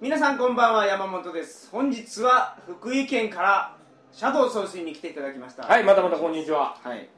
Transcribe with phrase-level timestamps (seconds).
[0.00, 1.70] 皆さんこんばんは山本です。
[1.72, 3.76] 本日は福井県から
[4.12, 5.64] シャドウ総帥に来ていただきました。
[5.64, 6.76] はいまたまたこんにちは。
[6.80, 7.08] はい。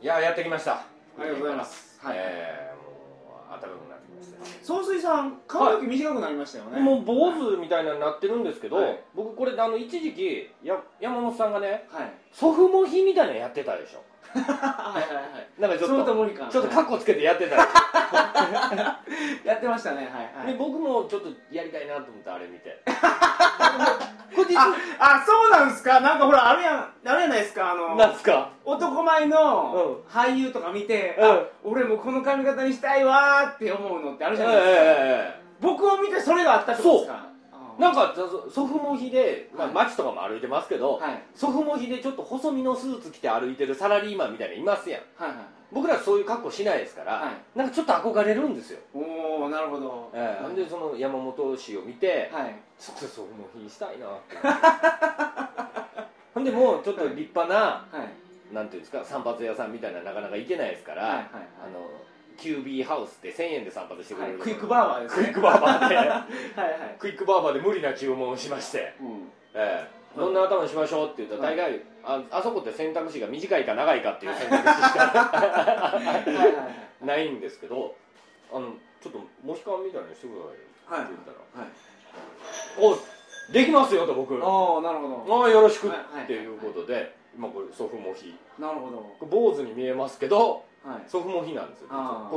[0.00, 0.76] いややってきました。
[0.76, 0.86] あ
[1.18, 2.00] りがとうございます。
[2.02, 2.16] はい。
[2.16, 9.00] えー、もう暖かくなってきました総帥さん髪の毛短くなりましたよね、もう坊主みたいなのになってるんですけど、はい。
[9.14, 12.12] 僕これあの一時期や山本さんがねはい。
[12.32, 14.02] 祖父母比みたいなのやってたでしょ
[14.42, 15.60] はいはいはい。
[15.60, 16.26] なんかちょっと。
[16.50, 17.56] ちょっとカッコつけてやってた。
[17.56, 19.96] やってましたね。
[19.96, 20.46] はいょ、はい。
[20.52, 22.82] で僕もちょっとやりたいなと思ってあれ見て。
[22.88, 24.12] あ
[24.98, 26.00] あそうなんですか？
[26.00, 26.92] なんかほらあれやん。
[27.06, 27.72] あれやないですか？
[27.72, 28.50] あのなんすか？
[28.64, 31.30] 男前の俳優とか見て、うん。
[31.30, 37.14] あ俺もこの髪型にしたいわーって思うのってあるえじゃないですか、え僕を見てそれがあったってことですか？
[37.14, 37.26] あ
[37.78, 39.74] なんかそ祖父母比で、まあ、はい。
[39.74, 41.22] 街とかも歩いてますけど、はい。
[41.34, 45.00] 祖父母比でちょっと細身のスーツ着て歩いてるサラリーマンみたいないますやん。
[45.16, 45.38] はいはい
[45.72, 47.58] 僕らそういう格好しないですから、はい。
[47.58, 50.10] なんかちょっと憧れるんですよ、おおなるほど。
[50.14, 52.54] ええほんでその山本氏を見て、はい。
[52.78, 54.36] ちょっと祖父母比したいなって。
[56.32, 58.04] ほんでもうちょっと立派な、は
[58.52, 58.54] い。
[58.54, 61.24] なんていうんですか散髪屋さんみたいななかなか行けないですから、はいはいはい。
[61.32, 61.80] あの
[62.36, 65.24] キュービーハウスで1000円で散髪してくれる、はいクイックバーバーですね。
[65.24, 65.96] クイックバーバーで。
[65.96, 66.96] はいはい。
[66.98, 68.94] クイックバーバーで無理な注文をしまして。
[69.00, 69.32] うん。
[69.54, 69.96] ええ。
[70.16, 76.68] どんな頭にしましょうって言ったら大概、ああそこって選択肢が短いか長いかっていう選択肢しかはいはいは
[77.02, 77.06] い。
[77.06, 77.94] ないんですけど
[78.50, 80.32] あのちょっとモヒカンみたいにしてく
[80.88, 81.04] ださいはい。
[81.04, 81.64] って言ったら。
[81.64, 81.70] はい
[82.80, 85.44] 「おできますよ」と僕「あおおなるほど。
[85.44, 91.04] あよろしく」はいはいっていうことで今これ祖父母比なるほ坊主に見えますけどどはい。
[91.08, 91.88] 祖父母比なんですよ。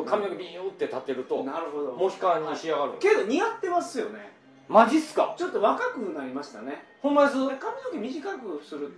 [0.08, 1.92] 髪の毛ビューって立ってるとなるほど。
[1.94, 4.32] モヒカンに仕上がるけど似合ってますよね。
[4.68, 5.36] マジっすか？
[5.38, 6.84] ちょっと若くなりましたね。
[7.02, 7.36] ほんまです。
[7.36, 7.60] 髪の
[7.92, 8.92] 毛短くする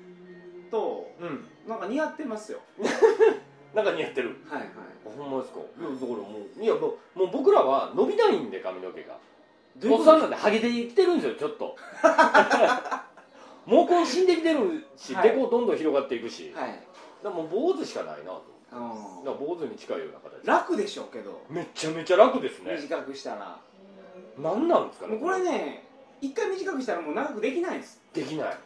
[0.69, 1.47] とうん。
[1.67, 2.59] なんか似合ってますよ。
[3.75, 4.37] なんか似合ってる。
[4.49, 4.69] はいはい。
[5.03, 5.59] ほんまですか？
[5.59, 6.79] いやだからもういやも
[7.15, 9.17] うもう僕らは伸びないんで髪の毛が。
[9.89, 11.75] おっさんなんでハゲてきてるんですよちょっと。
[13.65, 15.29] 毛根死んできてるし、はい。
[15.29, 16.69] デコどんどん広がっていくし、はい。
[17.23, 20.45] だからもう坊主しかないなとあだから坊主に近いような形。
[20.45, 21.43] 楽でしょうけど。
[21.49, 22.75] めちゃめちゃ楽ですね。
[22.75, 23.59] 短くしたら。
[24.37, 25.85] 何なんですかねもうこれね
[26.21, 28.01] 一回短くしたらもう長くできないんです。
[28.13, 28.57] できない。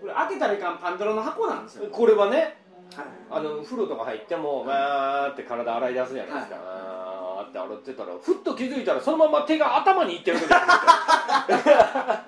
[0.00, 2.56] これ開けたらいかんパンドラの箱なんですよこれはね
[2.94, 3.06] はい。
[3.30, 12.24] あの風呂とか入ってもわーって体洗い出すじゃないですか、わーって洗ってたらふっと気づいたらそのまま手が頭にいってる時 あ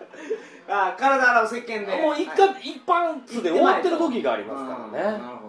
[0.68, 1.92] あ体洗う石鹸んで。
[1.92, 5.16] すよもう一回、一般数で終わってる時がありますからね。
[5.16, 5.39] うんなる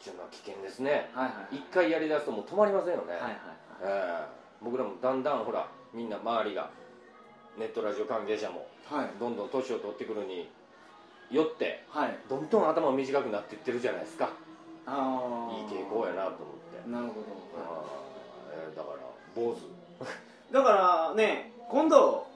[0.00, 1.10] っていうのは危険ですね。
[1.14, 3.32] はいはい一回やりだすともう止まりませんよね、はいはい
[3.82, 4.26] ええ。
[4.62, 6.70] 僕らもだんだんほらみんな周りが
[7.58, 9.10] ネットラジオ関係者もはい。
[9.20, 10.48] どんどん年を取ってくるに
[11.30, 12.16] よってはい。
[12.28, 14.30] どんどん頭短くなっていってるじゃないですか。
[14.86, 17.26] ああいい傾向やなと思って、なるほど。
[18.52, 18.96] えーだから
[19.34, 20.52] 坊主。
[20.52, 22.26] だから ね今度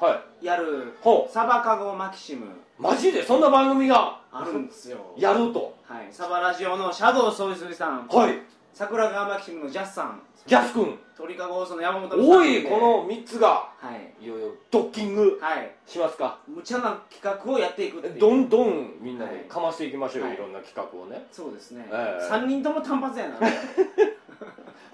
[0.00, 0.46] はい。
[0.46, 2.46] やるほサバカゴマキシム。
[2.46, 3.22] うマジで？
[3.24, 4.20] そんな番組が？
[4.30, 4.98] あるんですよ。
[5.16, 5.76] やると。
[5.84, 6.08] はい。
[6.10, 8.06] サバラジオのシャドウ総帥さん。
[8.06, 8.38] はい。
[8.74, 10.20] 桜川マキシムのジャスさん。
[10.46, 10.98] ジャス君。
[11.16, 12.20] 鳥かご放送の山本さん。
[12.20, 14.24] おいこの3つがはい。
[14.24, 15.38] いよいよドッキング。
[15.40, 15.70] はい。
[15.86, 16.38] しますか。
[16.46, 18.20] 無茶な企画をやっていくっていう。
[18.20, 19.34] どんどんみんなはい。
[19.34, 20.34] でかましていきましょうよ、はい。
[20.36, 21.26] い、ろんな企画をね。
[21.32, 22.30] そうですね、ええ。
[22.30, 23.38] 3人とも単発やな。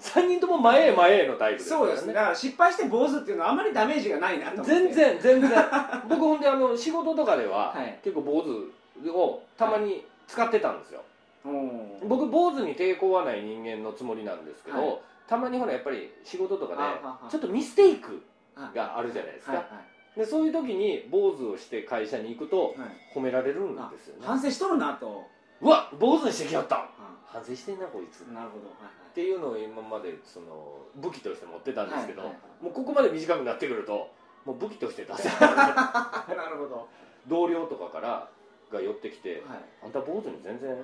[0.01, 2.05] 3人とも前へ前へのタイプですからそうです。
[2.05, 4.71] ねだから失敗して坊主っていうのはあんまりダメージがないなと思って。
[4.71, 5.51] 全然全然。
[6.09, 7.99] 僕ほんであの仕事とかでは、はい。
[8.03, 8.71] 結構坊主
[9.13, 11.01] をたまに使ってたんですよ、
[11.45, 14.99] うん僕坊主に抵抗はない人間のつもりなんですけど、はい。
[15.27, 18.23] たまにほらやっぱり仕事とかでちょっとミステイク
[18.55, 19.81] はいがあるじゃないですか、はいは
[20.17, 22.89] でそういう時に坊主をして会社に行くといはい。
[23.13, 24.25] 褒められるんあですよね。
[24.25, 25.27] 反省しとるなと、
[25.61, 26.75] うわ坊主にしてきやった。
[26.75, 26.89] は
[27.25, 28.23] 反省してんなこいつ。
[28.23, 34.09] っいなるほどはていうのを今までその武器として持ってたんですけど、はいはいもうここまで短くなってくると
[34.45, 36.87] もう武器として出せないいはいなるほど。
[37.27, 38.29] 同僚とかから
[38.71, 40.75] が寄ってきてはい「あんた坊主に全然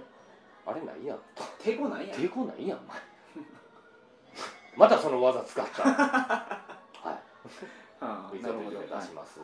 [0.65, 2.19] あれないやん」と抵抗ないやん。
[2.19, 2.97] 抵抗ないやんお前。
[4.77, 5.83] またその技使った。
[5.91, 6.67] は
[8.33, 8.37] い。
[8.37, 9.43] いざという出しますっ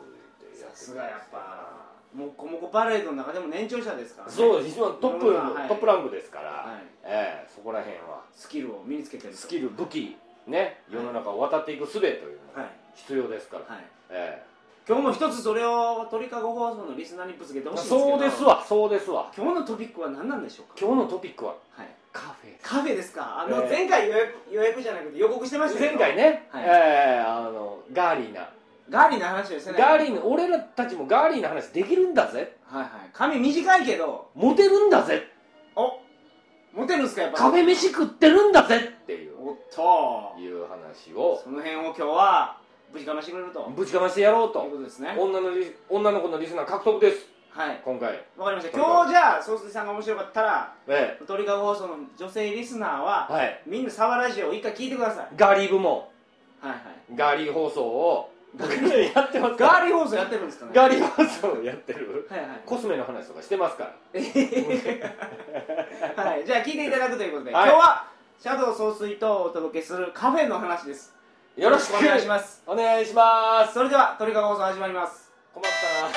[0.50, 4.34] てさすがやっぱもっこもこパレードの中でも年長者ですからね。
[4.34, 5.68] そうです一番トップ、はい。
[5.68, 6.82] トップランクですから、はい。
[7.04, 8.22] ええそこら辺は。
[8.32, 9.38] スキルを身につけてると。
[9.38, 10.16] スキル武器
[10.46, 12.64] ね世の中を渡っていく術というのはい。
[12.64, 13.84] が必要ですから、はい。
[14.10, 14.42] え
[14.88, 18.00] 今日も一つそれを鳥かご放送のリスナーにぶつけてえほしいんですけど。
[18.08, 19.30] そうですわそうですわ。
[19.36, 20.74] 今日のトピックは何なんでしょうか？
[20.80, 21.88] 今日のトピックははい。
[22.10, 23.42] カフェカフェですか？
[23.42, 26.64] あの、ええ前回予約予約じゃなくて予告してました前回ね、はい。
[26.64, 28.48] ええあのガーリーな。
[28.88, 32.56] ガーリーな話ですねガーリーの俺らたちもガーリーな話できるんだぜ。
[32.64, 32.90] はいはい。
[33.12, 34.30] 髪短いけど。
[34.34, 35.28] モテるんだぜ。
[35.76, 36.00] お
[36.74, 39.34] モテるんですかやっぱカフェ飯食ってるんだぜっていう。
[39.38, 40.40] おっと。
[40.40, 41.42] いう話を。
[41.44, 42.56] その辺を今日は
[42.92, 43.70] ぶちかましてくれると。
[43.76, 44.60] ぶちかましてやろうと。
[44.60, 45.14] いとうことですね。
[45.18, 47.26] 女のリ女の子のリスナー獲得です。
[47.50, 47.80] はい。
[47.84, 48.24] 今回。
[48.36, 48.78] わかりました。
[48.78, 53.62] 今日じゃあ総帥さんが面白かったらえ鳥かご放送の女性リスナーはえはい。
[53.66, 55.28] みんなサバラジオを一回聞いてください。
[55.36, 56.04] ガーリー部門は
[56.64, 56.78] いはい。
[57.14, 58.32] ガーリー放送を。
[58.54, 60.72] 僕らやってますガーリー放送やってるんですかね。
[60.74, 62.26] ガーリー放送をやってる？
[62.30, 62.48] はいはい。
[62.64, 63.90] コスメの話とかしてますから。
[66.24, 67.68] はい、じゃあ聞いていただくということで、はい。
[67.68, 68.06] 今日は
[68.40, 71.14] シャドウ総帥とお届けするカフェの話です
[71.58, 72.62] よろしくお願いします。
[72.68, 73.74] お願いします。
[73.74, 75.28] それでは鳥かご放送始まります。
[75.52, 75.72] 困った
[76.06, 76.12] な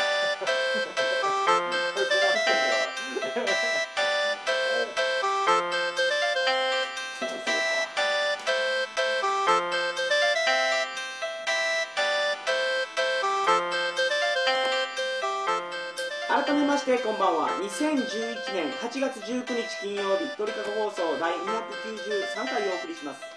[16.46, 17.50] 改めましてこんばんは。
[17.50, 23.31] 2011年8月19日金曜日鳥かご放送第293回をお送りします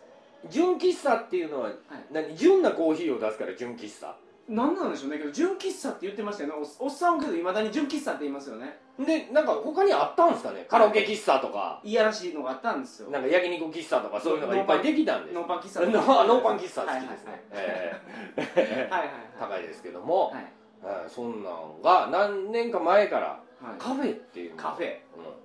[0.51, 1.71] 純喫茶っていうのは、
[2.11, 2.37] 何？
[2.37, 4.17] 純なコーヒーを出すから純喫茶
[4.53, 5.19] 何なんでしょうね。
[5.19, 6.55] けど純喫茶って言ってましたよね。
[6.79, 8.79] おおっさんはけどいまだに純喫茶って言いますよね。
[8.99, 10.67] でなんか他にあったんですかね。
[10.69, 11.81] カラオケ喫茶とか。
[11.83, 13.11] いやらしいのがあったんですよ。
[13.11, 18.91] なんか焼肉喫茶とかそういうのがいっぱいできたんですノーパン喫茶 ノーパン喫茶好きですね、
[19.39, 20.53] 高いですけども、はい。
[20.85, 23.79] ええそんなんが何年か前からはい。
[23.79, 24.99] カフェっていうのカフェ。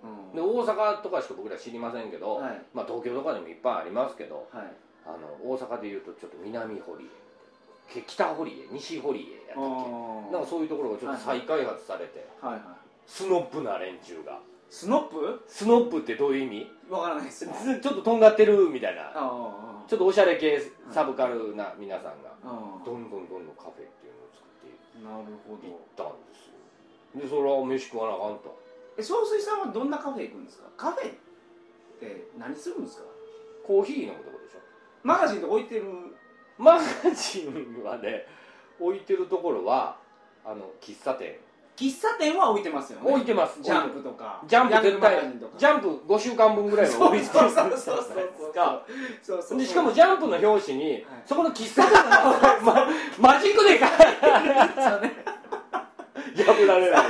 [0.04, 0.10] うん。
[0.10, 0.36] うん。
[0.36, 2.62] で大阪とかしか僕ら知りませんけど、はい。
[2.74, 4.48] まあ、東京とかでもいっぱいありますけど。
[4.52, 4.74] はい。
[5.08, 7.10] あの大阪でいうとちょっと南堀
[7.88, 10.32] 北堀江西堀江やったっけ。
[10.32, 12.62] なんかそういうところがちょっと再開発されて、はいはい。
[13.06, 14.40] スノップな連中が。
[14.70, 15.46] スノップ？
[15.48, 16.72] スノップってどういう意味？
[16.90, 17.46] わからないです。
[17.46, 19.14] ちょっととんがってるみたいな。
[19.16, 20.62] あちょっとおしゃれ系
[20.92, 25.72] サブカルな皆さんがああどんどんどんどんカフェっていうのを作っていなるほど。
[25.72, 27.24] ったんですよ。
[27.24, 28.60] でそれは飯食わなあかんと。
[28.98, 30.68] え総帥さんはどんなカフェ行くんですか？
[30.76, 31.14] カフェっ
[32.02, 33.04] て何するんですか？
[33.66, 34.60] コーヒー飲むとこでしょ。
[35.04, 35.86] マガジンとか置いてる
[36.58, 36.84] マガ
[37.14, 38.26] ジンはね
[38.80, 39.98] 置いてるところは
[40.46, 41.38] あの喫茶店。
[41.76, 43.12] 喫茶店は置いてますよね。
[43.12, 43.62] 置いてます。
[43.62, 44.42] ジャンプとか。
[44.48, 45.16] ジャンプ絶対
[45.58, 48.06] ジャンプ5週間分ぐらいは置いてるそうそうそうそう
[48.38, 48.84] そうか
[49.22, 49.60] そうそう。
[49.60, 51.06] でしかもジャンプの表紙に、はい。
[51.26, 52.62] そこの喫茶店の名前
[53.20, 53.96] まマジックで書いて
[54.82, 55.38] そうね
[56.48, 57.02] 破られない。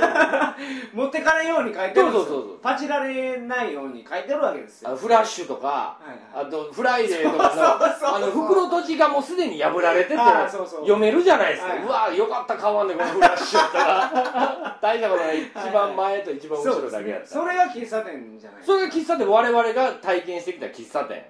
[0.92, 2.20] 持ってかれんように書いてるんですよ。
[2.20, 2.58] そうそうそうそう。
[2.60, 4.88] パチられないように書いてるわけですよ。
[4.90, 6.46] あのフラッシュとかはいはい。
[6.46, 8.16] あとフライデーとかのそうそうそう。
[8.16, 10.80] あの袋閉じがもうすでに破られててあそうそう。
[10.80, 11.82] 読めるじゃないですか、はい。
[11.82, 15.42] うわよかった買わんでこのフラッシュやったら大したことない。
[15.42, 17.28] 一番前と一番後ろだけやった。
[17.28, 21.26] それが喫茶店じゃないそれが喫茶店我々が体験してきた喫茶店、はい。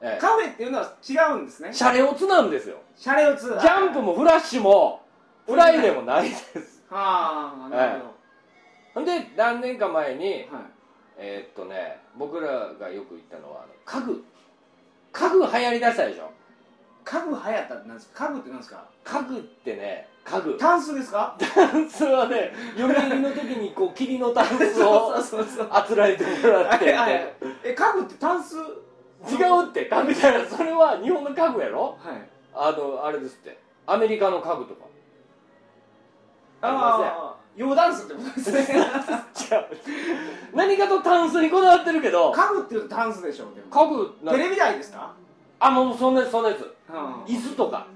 [0.00, 0.20] ええ。
[0.20, 1.72] カフェっていうのは違うんですね。
[1.72, 2.78] シャレオツなんですよ。
[2.96, 3.46] シャレオツ。
[3.46, 5.00] ジャンプもフラッシュも
[5.46, 8.02] フライデーもないですはあなる
[8.94, 10.46] ほんで何年か前にはい。
[11.18, 14.24] えーっとね僕らがよく行ったのはあの家具。
[15.12, 16.30] 家具流行りだしたでしょ。
[17.04, 18.26] 家具流行ったって何ですか？
[18.26, 18.84] 家具って何ですか？
[19.04, 20.56] 家具ってね家具。
[20.56, 21.36] タンスですか？
[21.38, 27.34] タンスはね嫁入りの時にこう霧のタンスをそうそうそうあつらえてもらってはいはい
[27.64, 28.56] え家具ってタンス？
[28.56, 28.60] 違
[29.44, 29.86] うって。
[29.86, 30.38] 家具じゃな。
[30.40, 31.98] いそれは日本の家具やろ？
[32.00, 32.28] はい。
[32.54, 33.58] あのあれですって。
[33.86, 34.86] アメリカの家具とか
[36.62, 38.60] ありませんああ洋ダンスってことですね。
[38.80, 39.66] 違う
[40.54, 42.32] 何かとタンスにこだわってるけど。
[42.32, 43.66] 家具っていうとタンスでしょでも。
[43.70, 45.12] 家具なテレビ台ですか？
[45.60, 46.74] あもうそんなやつそんなやつ。
[46.88, 47.86] あ椅子とか。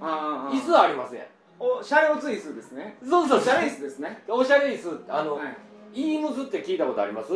[0.00, 1.26] あ椅子ありますやん。
[1.58, 2.96] おシャレオツ椅子ですね。
[3.02, 4.22] そうそうシャレ椅子ですね。
[4.28, 5.04] おしゃれ椅子。
[5.08, 5.56] あの、はい。
[5.94, 7.32] イームズって聞いたことあります？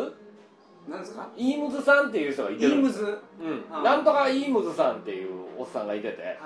[0.89, 1.27] 何ですか？
[1.37, 2.71] イームズさんっていう人がいてる。
[2.71, 3.03] イームズ？
[3.05, 6.23] はいうん、あなんとかイームズさんっていうおっさんがいてて。
[6.23, 6.37] はい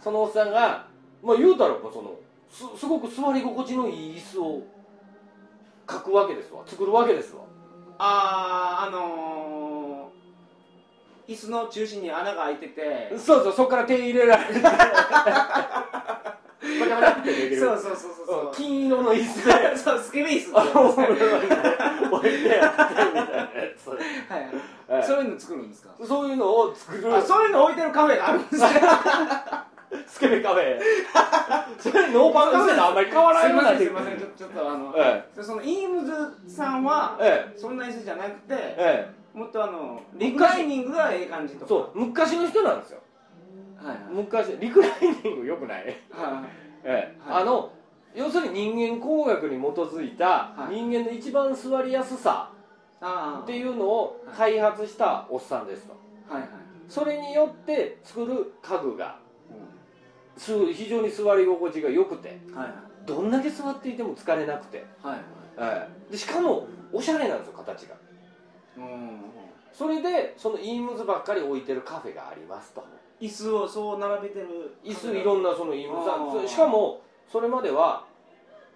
[0.00, 0.86] そのおっさんが
[1.20, 2.14] まあ言うたらもうその
[2.50, 4.62] すすごく座り心地のいい椅子を
[5.86, 6.62] 描くわけですわ。
[6.66, 7.42] 作るわけですわ。
[7.98, 13.12] あああのー、椅子の中心に穴が開いてて。
[13.18, 14.54] そうそうそこから手入れられて。
[17.58, 18.26] そうそうそうそう。
[18.26, 19.46] そ う金色の椅子。
[19.46, 20.52] で そうスケベ椅子。
[25.02, 25.90] そういうの作るんですか？
[26.06, 27.14] そういうのを作る。
[27.16, 28.68] あそういうの置いてるカフェがあるんですね
[30.06, 30.78] スケベカフェ。
[31.78, 36.12] それノーパンカフェとあんまり変わらすいよすいませんちょちょっとあの、えでそのイームズ
[36.46, 39.38] さんは、えそんな椅子じゃなくて、ええ。
[39.38, 43.00] もっとあのリクライニングがええ感じとそう昔の人なんですよ。
[43.76, 43.98] はいはい。
[44.10, 44.92] 昔リクライ
[45.24, 45.84] ニングよくない？
[45.84, 45.94] はい
[46.84, 47.30] ええ。
[47.30, 47.70] はいあの
[48.14, 50.26] 要するに人間工学に基づいた
[50.56, 50.74] はい。
[50.74, 52.50] 人間の一番座りやすさ
[53.42, 55.92] っていうのを開発したおっさんですと。
[56.28, 56.50] はいはい、
[56.88, 59.18] それによって作る家具が
[60.38, 62.66] 非常に座り心地が良くてん、はい。
[62.66, 62.74] はい
[63.06, 65.18] どんだけ座っていても疲れなくて、はい
[65.56, 67.96] ええでしかもおしゃれなんですよ形が。
[68.76, 69.20] うん
[69.72, 72.84] それでそのイームズばっかり置いてるカフェがありますと。
[73.18, 74.46] 椅子をそう並べてる。
[74.84, 77.00] 椅子いろんなそのイームズしかも
[77.32, 78.04] それまでは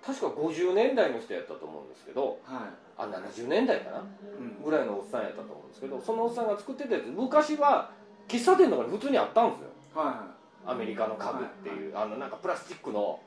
[0.04, 3.98] 確か50年代の人やったと思うんですけどはあ70年代かな？
[3.98, 4.00] い
[4.38, 4.64] うん。
[4.64, 7.04] ぐらいのおっさんやったと思うんですけどそのおっさんが作ってたやつ。
[7.08, 7.90] 昔は
[8.28, 9.66] 喫茶店とかに普通にあったんですよ。
[9.94, 10.24] は
[10.66, 11.32] アメリカの家
[11.64, 13.20] 具っていうあのなんかプラスチックの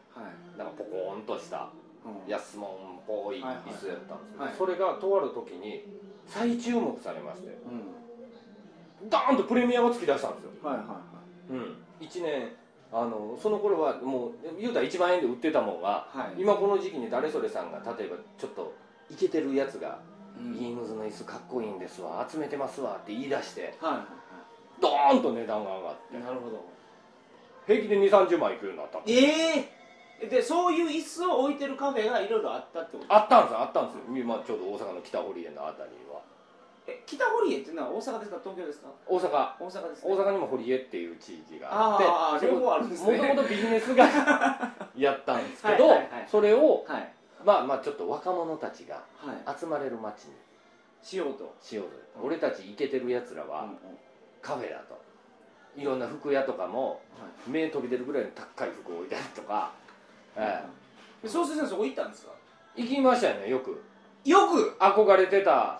[0.57, 1.69] なんかポコーンとした
[2.05, 2.31] うん。
[2.31, 2.75] 安物っ
[3.07, 4.53] ぽい椅子やったんですけど、はい。
[4.57, 5.83] それがとある時に
[6.27, 7.47] 再注目されまして。
[7.47, 9.09] うん。
[9.09, 11.01] ダーンとプレミアが突き出したんですよ、はいはいは
[11.49, 12.49] うん、1年
[12.91, 16.41] あのその頃はもう言うたら1万円で売ってたもんがいはい。
[16.41, 18.73] 今この時期に誰それさんが例えばちょっと
[19.11, 19.99] イケてるやつが
[20.39, 20.53] 「うん。
[20.55, 24.05] イームズの椅子かっこいいんですわ集めてますわ」って言い出してはいは
[24.81, 26.17] ドーンと値段が上がって。
[26.17, 26.74] いなるほど
[27.67, 29.59] 平気で2 3 0万いくようになったえ
[30.21, 33.13] えでそういう椅子を置いてるカフェがいろいろあったってこと？
[33.13, 33.59] あったんですよ。
[33.61, 34.01] あったんですよ。
[34.17, 36.21] 今ちょうど大阪の北堀江のあたりは。
[36.87, 38.37] え北堀江っていうのは大阪ですか？
[38.41, 38.87] 東京ですか？
[39.07, 39.29] 大阪。
[39.59, 43.17] 大阪です、ね、大阪にも堀江っていう地域があってあー両方あるんですね。
[43.17, 44.05] もともとビジネスが
[44.95, 47.13] やったんですけどはいはいはいそれをはい。
[47.43, 49.59] まあまあちょっと若者たちがはい。
[49.59, 50.33] 集まれる街に
[51.03, 51.53] しようと。
[51.61, 52.25] しようと。
[52.25, 53.77] 俺たちイケてるやつらはうんうん。
[54.41, 54.95] カフェだと
[55.77, 59.71] いろんな服屋とかもは目飛び出るぐらいの高い服を置いたりとか、
[60.37, 60.63] え
[61.23, 62.31] い総帥さんそこ行ったんですか？
[62.77, 63.81] え行きましたよねよく。
[64.23, 64.75] よく？
[64.79, 65.79] 憧れてた。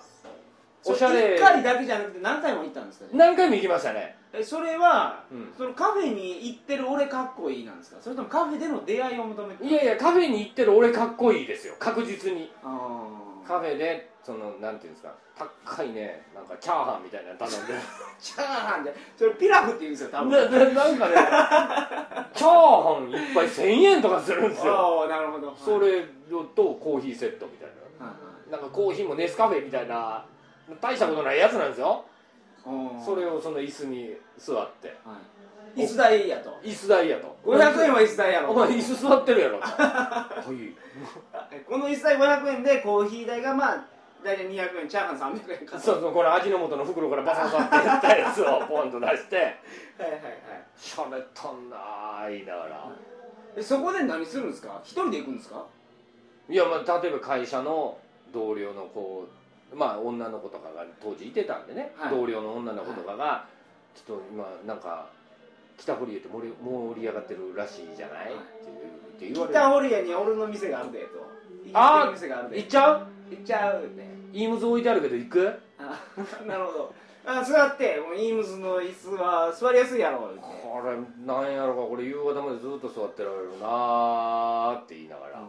[0.87, 1.35] おしゃれ。
[1.35, 5.53] 1回だけじゃなくて何回も行ったんですか何回も行きましたね、えそれはうん。
[5.57, 7.97] そのカフェに行ってる俺かっこいいなんですか？
[8.01, 9.65] それともカフェでの出会いを求めて？
[9.65, 11.75] いやいやカフェに行ってる俺かっこいいですよ。
[11.79, 12.51] 確実に。
[13.47, 17.73] カフェでそのなんていうんですか高いねなんかチャーハンみたいなの頼んで。
[18.19, 20.31] チャーハンでそれピラフって言うんですよ多分。
[20.31, 21.15] なななんかね
[22.33, 24.73] チャーハン一杯1000円とかするんですよ。
[24.73, 25.55] ああなるほど。
[25.55, 26.01] それ
[26.55, 28.13] とコーヒーセットみたいはいは
[28.47, 28.51] い。
[28.51, 30.25] ななんかコーヒーもネスカフェみたいな
[30.81, 31.87] 大したことないやつなんですよ。
[31.89, 32.01] はい
[32.99, 34.87] それをその椅子に座って。
[35.05, 35.13] は
[35.75, 35.81] い。
[35.83, 36.49] 椅子代やと。
[36.63, 37.37] 椅子代やと。
[37.45, 38.49] 500円は椅子代やろ。
[38.49, 39.59] お前椅子座ってるやろ。
[39.59, 40.25] と は
[41.51, 41.59] い。
[41.59, 43.94] この椅子代500円でコーヒー代がまあ
[44.25, 45.79] 大体200円チャーハン300円か。
[45.79, 49.35] そうそうこれ味の素の袋からバサバサってやったやつをポンと出して。
[49.35, 50.21] はいはいはい。
[50.75, 52.91] しゃれたんなー言いながら。
[53.55, 54.81] えそこで何するんですか？
[54.83, 55.63] 一人で行くんですか？
[56.49, 57.97] いやまあ例えば会社の
[58.33, 59.27] 同僚の子
[59.73, 62.09] まあ女の子とかが当時いてたんでね、はい。
[62.11, 63.47] 同僚の女の子とかが、
[63.95, 65.07] ちょっと今なんか
[65.77, 68.33] 北堀江って盛り盛り上がってるらしいじゃない、はい。
[68.33, 68.37] っ
[69.19, 69.59] て言われる。
[69.59, 71.07] 北堀江に俺の店があるでと。
[71.73, 72.57] あー行きつけの店があるで。
[72.57, 73.07] 行っちゃう？
[73.31, 75.53] 行っちゃうってイームズ置いてあるけど行く？
[75.79, 75.97] あ
[76.45, 76.93] なるほど。
[77.27, 80.29] あ座ってもうイームズの椅子は座りやすいやろ。
[80.29, 85.41] ってこれなんやろかこれ夕方までずっと座ってられるなーって言いながら、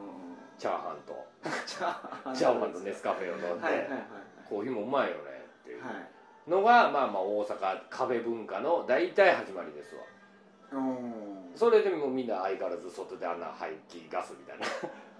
[0.57, 1.27] チャーハンと。
[1.67, 2.73] チャーハン。
[2.73, 4.01] とネスカフェを飲んで、はいはいはい。
[4.49, 5.21] コーヒーもうまいよね
[5.63, 6.51] っていうはい。
[6.51, 10.03] のが、まあまあ大阪カフェ文化の大体始まりですわ。
[10.73, 11.51] うん。
[11.57, 14.67] それでもうみんな相変わらず外であんな排気ガスみたいな。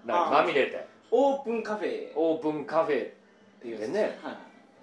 [0.05, 0.87] なんかまみれて。
[1.11, 2.09] オープンカフェ。
[2.09, 3.11] っオープンカフェ
[3.61, 3.77] ていう。
[3.79, 4.35] でねはい。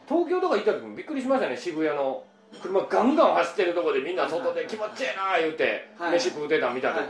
[0.09, 1.57] 東京とか行った時もびっくりしましたね。
[1.57, 2.25] 渋谷の
[2.63, 6.13] 車ガンガン走ってるとこでみんな外で気持ちええな言うてはい。
[6.13, 7.05] 飯食うてたの見た時、は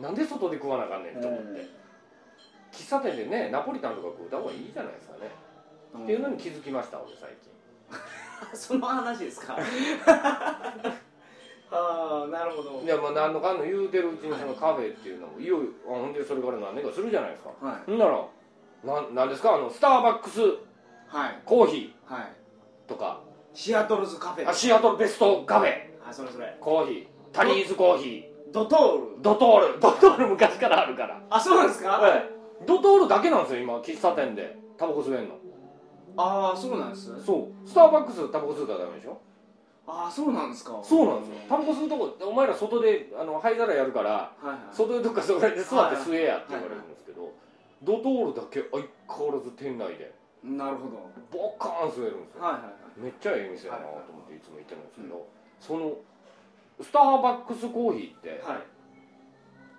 [0.00, 1.68] なんで外で食わなあかんねんと思って。
[2.72, 5.30] 喫茶店でねナポリタンとか食うた方がいいじゃないですかね、
[5.94, 6.02] うん。
[6.04, 7.52] っていうのに気づきました俺最近。
[8.58, 9.56] その話ですか？
[11.70, 12.80] ああなるほど。
[12.82, 17.50] いやまあ何のかんの言うてるうちにそのカフェっていうのもいよいよあほんでそれから何年かするじゃないですか。
[17.60, 17.76] はい。
[17.86, 18.24] ほんなら
[18.84, 19.54] なんなんですか？
[19.54, 20.40] あのスターバックス
[21.16, 21.38] はい。
[21.44, 22.20] コーヒはい。
[22.86, 23.20] ーとか。
[23.54, 24.48] シアトルズカフェ。
[24.48, 25.70] あシアトルベストカフェ。
[26.08, 26.56] あそれそれ。
[26.60, 27.06] コーヒー。
[27.32, 28.80] タリーズコーヒドトー
[29.16, 29.18] ル。
[29.18, 29.78] ードトール。
[29.80, 31.20] ドトール昔からあるから。
[31.30, 31.90] あそうなんですか？
[31.90, 32.30] はい
[32.66, 34.56] ドトールだけなんですよ今喫茶店で。
[34.76, 35.34] タバコ吸えんの。
[36.16, 37.24] ああそうなんです。
[37.24, 37.68] そう。
[37.68, 39.18] スターバックスタバコ吸うたらダメでしょ？
[39.86, 40.78] ああそうなんですか。
[40.82, 41.34] そうなんですよ。
[41.48, 44.58] タバコ吸うとこお前ら外であの灰皿やるからはいはい。
[44.72, 47.30] 外でどっかそこで座って吸えやって言われるんですけど、
[47.82, 48.84] ドトールだけ相
[49.16, 50.14] 変わらず店内で
[50.44, 51.10] なるほど。
[51.32, 52.42] ボッカーン吸えるんですよ。
[52.44, 53.00] はいはいはい。
[53.00, 55.26] めっちゃええ店やなと思っていつも行ってるんですけど、
[55.58, 55.92] その
[56.82, 58.58] スターバックスコーヒーってはい。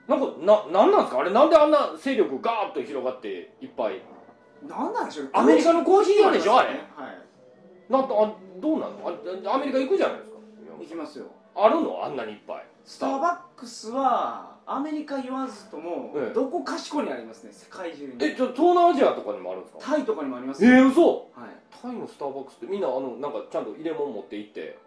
[0.09, 1.19] なんかななんなんですか？
[1.19, 4.01] あれなんであんな勢力ガーッと広がっていっぱい？
[4.67, 5.29] なんなんでしょう？
[5.33, 6.69] アメリカのコーヒー屋でしょあれ。
[6.69, 6.81] はい。
[7.91, 8.99] なんとあどうなの？
[9.47, 10.37] あアメリカ行くじゃないですか。
[10.79, 11.25] 行きますよ。
[11.55, 12.03] あるの？
[12.03, 12.65] あんなにいっぱい。
[12.83, 16.33] スターバックスはアメリカ言わずとも、ええ。
[16.33, 18.13] どこかしこにありますね世界中に。
[18.19, 19.79] えじゃあ東南アジアとかにもあるんですか？
[19.81, 21.07] タイとかにもありますえよー、嘘。
[21.35, 21.49] はい。
[21.81, 24.77] タイのスターバックスってみんなあのなんかちゃんと入れ物持って行って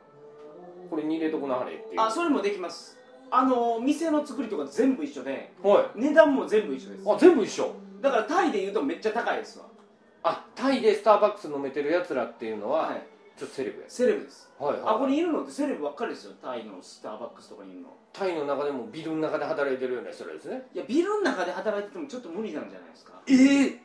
[0.90, 2.00] これに入れとくなはれっていう。
[2.00, 2.99] あそれもできます。
[3.30, 6.00] あの店の作りとか全部一緒ではい。
[6.00, 7.02] 値段も全部一緒です。
[7.06, 7.73] あ全部一緒。
[8.00, 9.66] だからタイで言うとめっちゃ高いですわ。
[10.25, 13.02] あタイでスターバックス飲めてるやつらっていうのは、はい
[13.38, 14.50] ちょっとセレブやセレブです。
[14.59, 14.83] はいはい。
[14.83, 16.33] あここにいるのってセレブばっかりですよ。
[16.42, 17.95] タイのスターバックスとかにいるの。
[18.12, 23.12] タイの中でもビルの中で働いてるような人らですねいやビルの中で働いててもちょっと無理なんじゃないですか。
[23.28, 23.80] ええ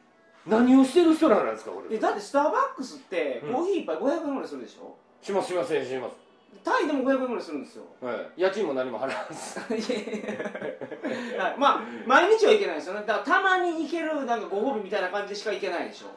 [0.48, 1.96] 何をしてる人らなんですかこれ。
[1.96, 3.54] えだってスターバックスってうん。
[3.54, 6.16] コーヒー一杯500円ぐらいするでしょ、しますしませんします。
[6.64, 7.84] タイでも500円ぐらいするんですよ。
[8.02, 8.42] はい。
[8.42, 9.60] 家賃も何も払わず。
[11.38, 13.04] はい、まあ毎日は行けないですよね。
[13.06, 16.08] だからたまに行けるなんかご褒美みたいな感じでしか行けないでしょ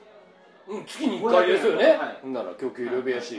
[0.69, 2.19] うん月に1回ですよね、はい。
[2.23, 3.37] ほんなら供給入れやし、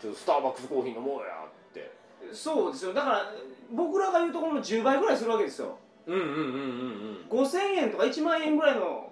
[0.00, 1.92] ちょっとスターバックスコーヒー飲もうやって。
[2.32, 2.92] そうですよ。
[2.92, 3.32] だから
[3.72, 5.78] 僕らが言うところの10倍ぐらいするわけですよ。
[6.06, 6.36] うんうんうんうん
[7.30, 7.44] うん。
[7.44, 9.10] 5000円とか1万円ぐらいの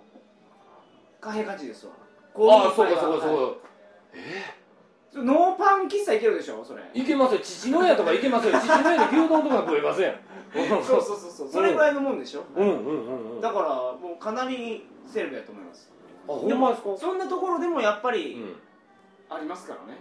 [1.21, 1.93] 貨幣価値ですわ。
[2.39, 5.25] ああそうかそうかそうか、はい。
[5.25, 6.83] ノーパン喫茶行けるでしょそれ。
[6.93, 7.41] いけますよ。
[7.41, 8.59] 父の屋とかいけますよ。
[8.61, 10.15] 父の屋で牛丼とか食えません。
[10.85, 11.49] そうそうそうそう。
[11.49, 13.39] それぐらいのもんでしょ、うんうんうんうん。
[13.39, 15.91] あだからもうかなりセレブやと思います
[16.27, 16.97] ほんまですか？
[16.99, 18.57] そんなところでもやっぱうりん。
[19.29, 20.01] ありますからね。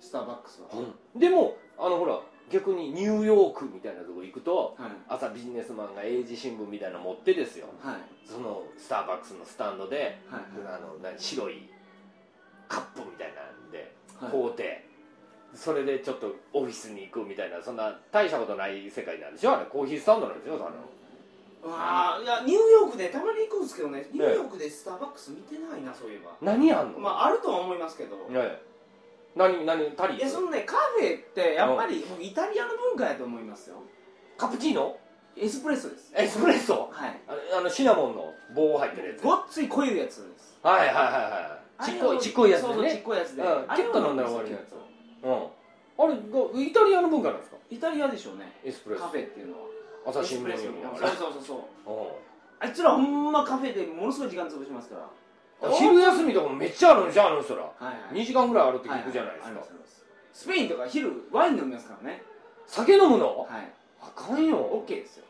[0.00, 0.68] スターバックスは、
[1.16, 4.90] でもあのほら逆にニューヨークみたいなとこ行くとはい。
[5.08, 7.66] 朝ビジネスマンが英字新聞みたいなの持ってですよ。
[7.80, 7.96] はい。
[8.28, 11.70] そのスターバックスのスタンドではいあの何白い
[12.68, 14.30] カップみたいなんではい。
[14.30, 14.86] 買うて、
[15.54, 19.56] それでちょっとオフィスに行くみたいなそんな大したことない世界なんでしょ？
[19.56, 20.70] あれコーヒースタンドなんですよあの
[21.66, 24.08] ああいやニューヨークでたまに行くんですけどね。
[24.12, 26.32] ニューヨークでスターバックス見てないなそういえば。
[26.42, 28.16] 何あんの、まああるとは思いますけど。
[28.28, 28.60] ね
[29.34, 33.76] 何何タリーいやそのねカフェってやっぱり僕イタリアの文化やと思いますよ。
[34.36, 34.96] カプチーノ？
[35.36, 36.12] エスプレッソです。
[36.14, 36.88] エスプレッソ？
[36.92, 37.20] はい。
[37.56, 39.22] あのシナモンの棒入ってるやつ？
[39.22, 40.58] ごっつい濃いやつです。
[40.62, 43.48] はいはいはいはいちっこいちっこいやつそうそうちっねこいやつで、うん。
[43.48, 44.72] あれキュッと飲んだら終わりのやつ
[45.24, 45.32] うん。
[45.32, 47.56] あれがイタリアの文化なんですか？
[47.70, 48.52] イタリアでしょうね。
[48.62, 49.06] エスプレッソ。
[49.06, 49.68] カフェっていうのは
[50.06, 51.54] 朝日新聞読みながらそうそうそうそ
[51.86, 51.92] う。
[51.92, 52.08] うん。
[52.60, 55.70] あいつらほんまカフェでものすごい時間潰しますから。
[55.72, 57.62] 昼休みとかもめっちゃあるんじゃんあの人ら。
[57.62, 58.22] はいはい。
[58.22, 59.54] 2時間ぐらいあるって聞くじゃないですか。
[59.54, 62.22] ははありますスペインとか昼ワイン飲みますからね。
[62.66, 63.46] 酒飲むの？
[63.48, 63.72] はい。
[64.02, 64.84] あかんよ。
[64.84, 65.24] OK ですよ。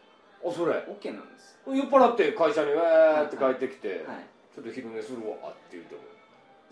[0.46, 0.72] あそれ。
[0.72, 1.58] OK なんです。
[1.66, 4.26] 酔っ払って会社にわーって帰ってきてはい。
[4.54, 6.00] ちょっと昼寝するわって言うても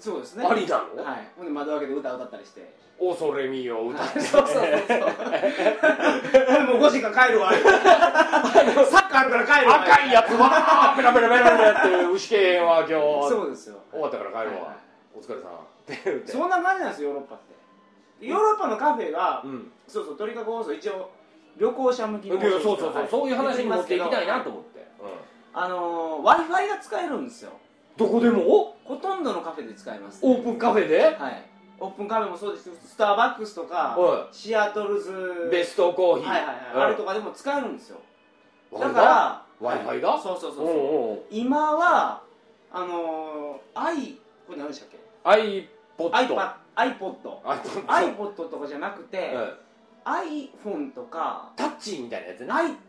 [0.02, 0.44] そうですね。
[0.44, 1.04] ありなの？
[1.04, 1.28] はい。
[1.36, 2.74] ほんで窓開けて歌歌ったりして。
[2.98, 4.18] 恐れみよ歌って。
[4.26, 4.98] そうそうそうそう。
[6.66, 7.52] もう5時間帰るわ。
[7.54, 9.82] サッカーあるから帰るわ。
[9.82, 12.92] 赤いやつわーペラペラペラペラやって牛けへんわ今日
[13.28, 13.78] そうですよ。
[13.92, 14.42] 終わったから帰るわ。
[14.42, 14.76] はいはい。
[15.14, 15.52] お疲れさん。
[16.18, 18.26] ってそんな感じなんですよヨーロッパって。
[18.26, 19.72] ヨーロッパのカフェは、うん。
[19.86, 21.10] そうそう鳥かご放送一応
[21.56, 24.86] 旅行者向きいやそうそうそう、はいそういう話に持っていきたいなと思思って、
[25.52, 27.52] あの w i f i が使えるんですよ
[27.96, 28.76] どこでも？
[28.84, 31.00] ほとんどのカフェで使えます、オープンカフェで？
[31.00, 31.44] はい。
[31.78, 36.28] オープンカフェもそうですしスターバックスとかはシアトルズベストコーヒー。
[36.28, 37.98] はいはいはい、あれとかでも使えるんですよ。
[38.70, 41.26] うんだから Wi-Fi がそうそうそうそう。
[41.30, 42.22] 今は
[42.72, 49.52] あのー、i これ何でしたっけ？iPod iPad iPod iPod iPod とかじゃなくて、うん
[50.04, 52.46] iPhone とかタッチみたいなやつね。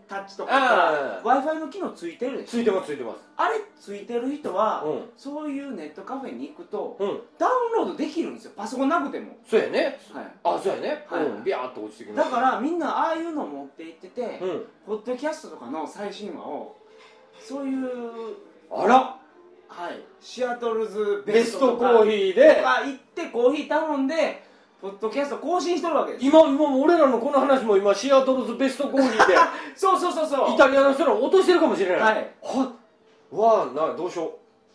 [0.09, 2.59] iTouch とかあ w i f i の機能ついてるでしょ？
[2.59, 3.17] ついてますついてます。
[3.37, 7.21] あれついてる人は、うそういうネットカフェに行くとんうん。
[7.37, 8.51] ダウンロードできるんですよ。
[8.55, 9.99] パソコンなくても、そうやね。
[10.11, 11.05] はい、あそうやね。
[11.07, 11.25] はい。
[11.25, 11.43] うん。
[11.43, 12.29] ビャーっと落ちてきます。
[12.29, 14.65] だからみんなああいうの持って行ってて、うん。
[14.85, 16.75] ポッドキャストとかの最新話を
[17.39, 17.87] そういう
[18.71, 19.19] あら。
[19.67, 20.03] はい。
[20.21, 24.43] シアトルズベストコーヒーとでか行ってコーヒー頼んで
[24.83, 26.25] ポッドキャスト更新してるわけです。
[26.25, 29.35] 今今俺らのこの話も今シアトルズベストコーヒーで。
[29.77, 30.53] そうそうそうそう。
[30.53, 31.99] イタリアの人ら落としてるかもしれない。
[32.01, 32.15] はい。
[32.41, 32.73] は
[33.31, 34.31] うわあなどうしよう。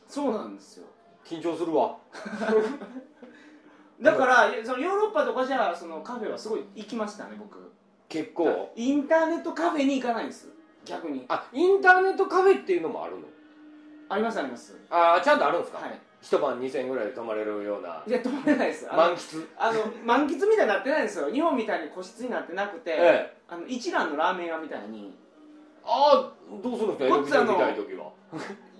[0.08, 0.86] そうなんですよ。
[1.26, 1.94] 緊張するわ。
[4.00, 7.70] だからそのヨーロッパとかじゃそのカフェはすごい行きましたね僕。
[8.08, 8.70] 結構。
[8.76, 10.50] インターネットカフェに行かないんです。
[10.86, 11.26] 逆に。
[11.28, 13.26] あインターネットカフェっていうのもあるの？
[14.08, 14.74] ありますあります。
[14.88, 18.88] あちゃんとあるんですか、はい一晩2000円ぐらいで泊まれるようないや止まれないです。
[18.90, 19.46] あの満喫？
[19.56, 21.30] あの満喫みたいになってないんですよ。
[21.30, 23.36] 日本みたいに個室になってなくて、ええ。
[23.48, 25.14] あの一蘭のラーメン屋みたいに。
[25.84, 27.16] ああどうするんですか？
[27.16, 28.10] こっちあのいな時は。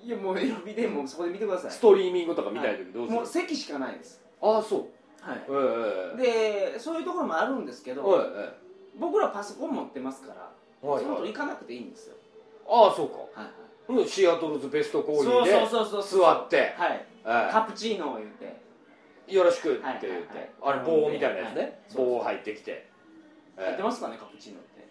[0.03, 1.71] いやもうエロビでもうそこで見てください。
[1.71, 4.21] ストリーミングとか見たい時どうする、もう席しかないです。
[4.43, 4.81] ああそう。
[5.21, 5.39] はい。
[6.21, 8.53] ええでそういうところもあるんですけど、はいえ
[8.99, 10.51] 僕らパソコン持ってますから、
[10.83, 11.03] えはい。
[11.03, 12.17] そのとはい行かなくていいんですよ。
[12.69, 13.17] ああそうか。
[13.19, 13.53] はいはい
[14.07, 16.75] シアトルズベストコーヒーで座って。
[17.25, 18.45] カプチーノを言って。
[19.29, 23.65] えよろしくって言って、あれ棒みたいなやつね、棒入ってきて、ええ。
[23.65, 24.89] 入ってますかねカプチーノって。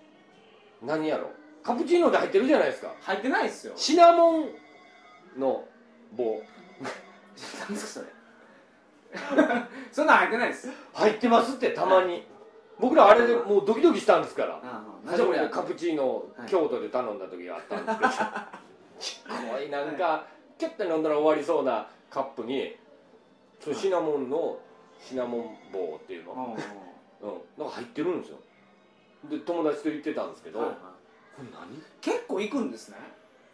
[0.83, 1.31] 何やろ。
[1.63, 2.93] カプチーノで入ってるじゃないですか。
[3.01, 3.73] 入ってないですよ。
[3.75, 4.49] シナモン
[5.38, 5.65] の
[6.15, 6.41] 棒。
[7.67, 8.05] 何ですかそれ。
[9.91, 10.69] そんなん入ってないです。
[10.93, 12.27] 入ってますってたまに、
[12.79, 14.55] 僕らあれでもうドキドキしたんですから。
[14.55, 16.49] ああ初めてカプチーノをはい。
[16.49, 18.10] 京都で頼んだ時があったんですけど
[18.99, 20.25] ちっこいなんか
[20.57, 22.75] キュッて飲んだら終わりそうなカップに
[23.60, 24.57] そうシナモンの
[24.99, 28.38] シナモン棒っていうの、うんなんか入ってるんですよ。
[29.29, 30.77] で友達と行ってたんですけど、はいはい。
[31.36, 31.81] これ何？
[31.99, 32.97] 結構行くんですね。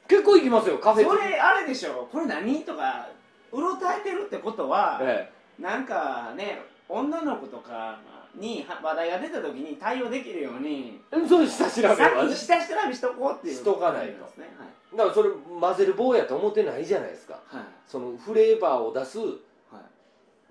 [0.07, 2.09] 結構行きますよカフェそれあれでしょ。
[2.11, 3.07] これ何とか
[3.53, 7.99] うろたえてるってことは、えなんかね女の子とか
[8.35, 11.95] には話題が出た時に対応できるようにえそれ下調べは
[12.35, 13.55] 下調べしとこうっていう。
[13.55, 14.25] しとかないと。
[14.25, 14.49] ですね
[14.95, 15.29] だからそれ
[15.59, 17.33] 混ぜる棒やと思ってないじゃないですか。
[17.33, 17.55] はい。
[17.57, 19.29] はいそのフレーバーを出すはい。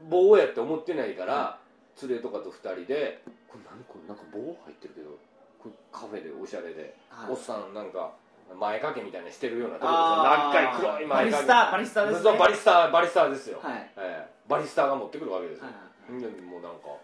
[0.08, 1.58] 棒やって思ってないから、
[2.02, 5.10] 連れとかと2人で「これ何これなんか棒入ってるけど
[5.58, 7.30] これカフェでおしゃれで、はい。
[7.30, 8.12] おっさんなんか
[8.58, 10.76] 前掛けみたいなしてるようなとこあー。
[10.76, 11.30] で黒いバ前掛け。
[11.30, 12.38] リスタバリスタですね。
[12.38, 13.72] バリスタバリスタですよ、はい。
[13.72, 14.32] はいええ。
[14.48, 15.74] バリスタが持ってくるわけですよ、はい
[16.20, 16.98] でもうなんか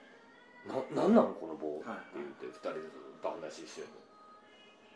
[0.94, 3.88] 「ななんなんこの棒」ってはい言って2人でずっと話してる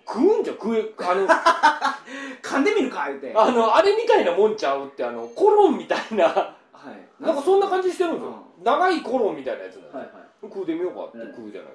[0.07, 1.27] 食うんじゃ食えあの
[2.43, 3.33] 噛んでみるか言うて。
[3.35, 6.27] あのあれみたいなもんちゃうってあのコロンみたいな。
[6.27, 6.55] は
[6.93, 7.23] い。
[7.23, 10.25] なんかそんな感じしてるんですよ、長いコロンみたいなやつなんですよ、はいはい。
[10.43, 11.73] 食うてみようかってうん食うじゃない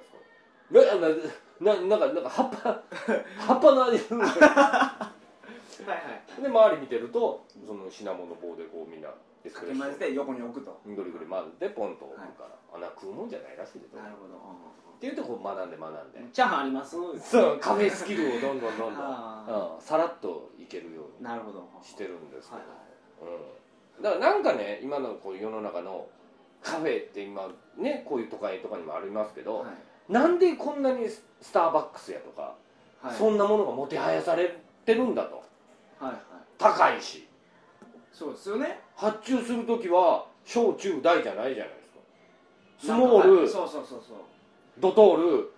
[1.14, 2.82] ですか、ななななんかなんか葉っぱ
[3.46, 4.48] 葉っぱの味するんですよ。
[4.48, 5.12] は
[5.88, 5.94] いは
[6.40, 6.42] い。
[6.42, 9.10] で周り見てるとそのシナモンの棒でこうみんな
[9.46, 10.82] エスかプレッソき混ぜて横に置くと。
[10.86, 14.36] ぐりぐり混ぜてポンと置くから、あな食うもんじゃないらしいでなるほど。
[14.96, 16.96] っていうとこう学んで学んで、チャーハンあります？
[17.20, 21.70] そうカフェスキルをどんどんどんどん、あうん、さらっといけるようーなるほど。
[21.80, 22.64] にしてるんですけはい
[23.20, 23.36] ど、はい。
[23.98, 26.08] うん、だからなんかね今のこう世の中の
[26.64, 29.66] カフェって今ねこういう都会とかにもありますけど、は
[30.10, 30.12] い。
[30.12, 32.56] なんでこんなにスターバックスやとか、
[33.02, 33.16] はい。
[33.16, 35.44] そんなものがもてはやされてるんだと。
[36.00, 36.16] はいはい。
[36.58, 37.25] 高いし
[38.18, 38.80] そうですよね。
[38.96, 42.00] 発注する時は小中大じゃないじゃないですか。
[42.80, 44.18] スモール、はいそうそうそうそう。
[44.80, 45.52] ドトール。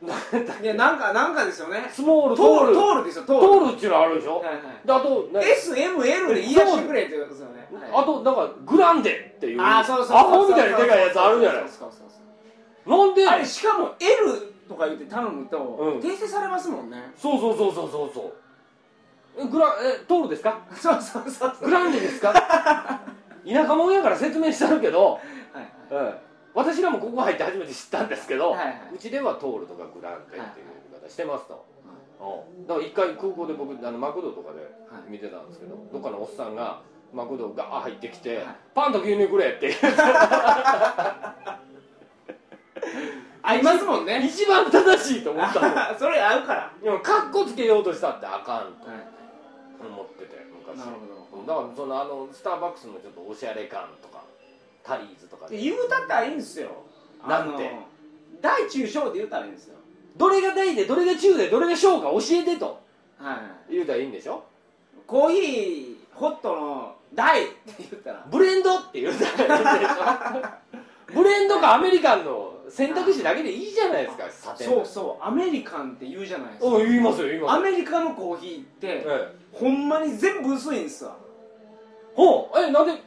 [0.00, 1.90] なんだっけいやなんかなんかですよね。
[1.92, 3.04] スモールトールトール。
[3.04, 3.46] ですよトール。
[3.48, 4.86] トールっていうのあるでしょ、はいはい。
[4.86, 7.68] であと、ね SML で言い出してくれっていうことですよね。
[7.92, 8.02] はい。
[8.02, 12.16] あとなんかグランデっていうあーそうそうそうアホみたいにでかいやつあるじゃないですそうそうそうそ
[12.86, 15.98] うかなんであれしかも L とか言って頼むと、うん。
[15.98, 17.12] 訂正されますもんね。
[17.18, 18.24] そうそうそうそうそうそう。
[18.24, 18.30] え
[19.48, 20.58] グラえトールですか？
[20.74, 21.68] そうそうそうそう。
[21.68, 22.32] グランデですか？
[22.32, 25.20] 田舎者やから説明してあるけど、はい
[25.90, 28.80] ええ私らもここ入って初めて知ったんですけど、はいはい。
[28.94, 31.64] うちではトールとかグランデっていう言い方してますと、
[32.20, 32.66] うん。
[32.66, 35.10] だから一回空港で僕あのマクドとかではい。
[35.10, 36.80] 見てたんですけど、どっかのおっさんが
[37.14, 38.46] マクドが入ってきて、はい。
[38.74, 39.72] パンと牛乳くれって。
[43.42, 44.26] 合いますもんね。
[44.26, 45.68] 一番正しいと思ったの。
[45.98, 46.72] それ合うから。
[46.82, 48.90] でもカッコつけようとしたってあかんと。
[48.90, 48.98] はい。
[48.98, 49.19] 思
[50.20, 50.76] ってて昔。
[50.78, 50.92] なる
[51.30, 54.22] ほだからそのあのスターバックスのちょっとおしゃれ感とか
[54.84, 56.70] タリーズとかど言うたったらいいんですよ。
[57.26, 57.70] なんて。
[58.40, 59.76] 大中小で言うたらいいんですよ。
[60.16, 62.80] どれが大でどれが中でどれが小か教えてと。
[63.18, 63.74] はい。
[63.74, 64.44] 言うたらいいんでしょ？
[65.06, 68.26] コーヒーホットの大って言ったら。
[68.30, 71.12] ブレンドって言うたらいいんでしょ？
[71.12, 76.66] ブレンドかアメリカンの選択肢だけでいいじゃないですかサテンそうそうアメリカンって言うじゃないですか。
[76.66, 77.52] お言いますよ言いますよ。
[77.52, 79.34] アメリカのコーヒーって、ええ。
[79.52, 81.16] ほんまに全部薄いんですわ。
[82.14, 83.02] ほうえなんで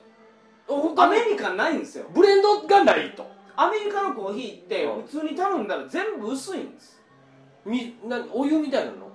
[0.68, 2.06] 他アメリカンないんですよ。
[2.14, 3.26] ブレンドがないと。
[3.56, 5.04] アメリカのコーヒーってうん。
[5.04, 7.02] 普通に頼んだら全部薄いんです。
[7.66, 9.12] みなお湯みたいなの？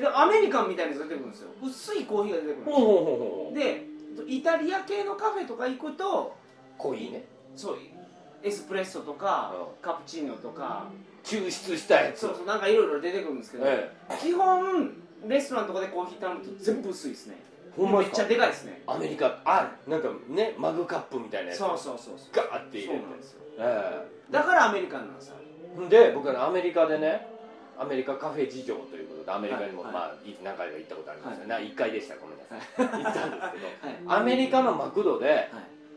[0.00, 1.48] でアメリカンみたいなやつ出てくるんですよ。
[1.62, 3.60] 薄いコーヒーが出てくるんで
[4.16, 6.36] すでイタリア系のカフェとか行くと
[6.78, 7.24] コーヒーね。
[7.56, 7.76] そう
[8.42, 10.88] エスプレッソとかうカプチーノとか
[11.24, 12.20] 抽出したやつ。
[12.20, 14.92] そうそうなんかいろいろ出てくるんですけど、え基本
[15.26, 17.36] レストランとかでコーヒー頼むと全部薄いですね。
[17.76, 18.80] ほんまめっちゃでかいですね。
[18.80, 21.58] えアメリカあなんかねマグカップみたいなやつ。
[21.58, 22.28] そうそうそうそう。
[22.32, 23.00] ガーって入れて。
[23.00, 23.40] そうなんですよ。
[23.58, 25.36] えだからアメリカンなんですよ。
[25.86, 27.28] えで僕はねアメリカでね
[27.78, 31.48] アメリカカフェ事情ということでアメリカにも、はいまあい何回か行ったことありますよ、はい。
[31.48, 33.04] な1回でしたごめんなさい。
[33.04, 33.58] 行ったんですけ
[34.08, 34.14] ど。
[34.14, 34.20] はい。
[34.20, 35.36] アメリカのマクドでは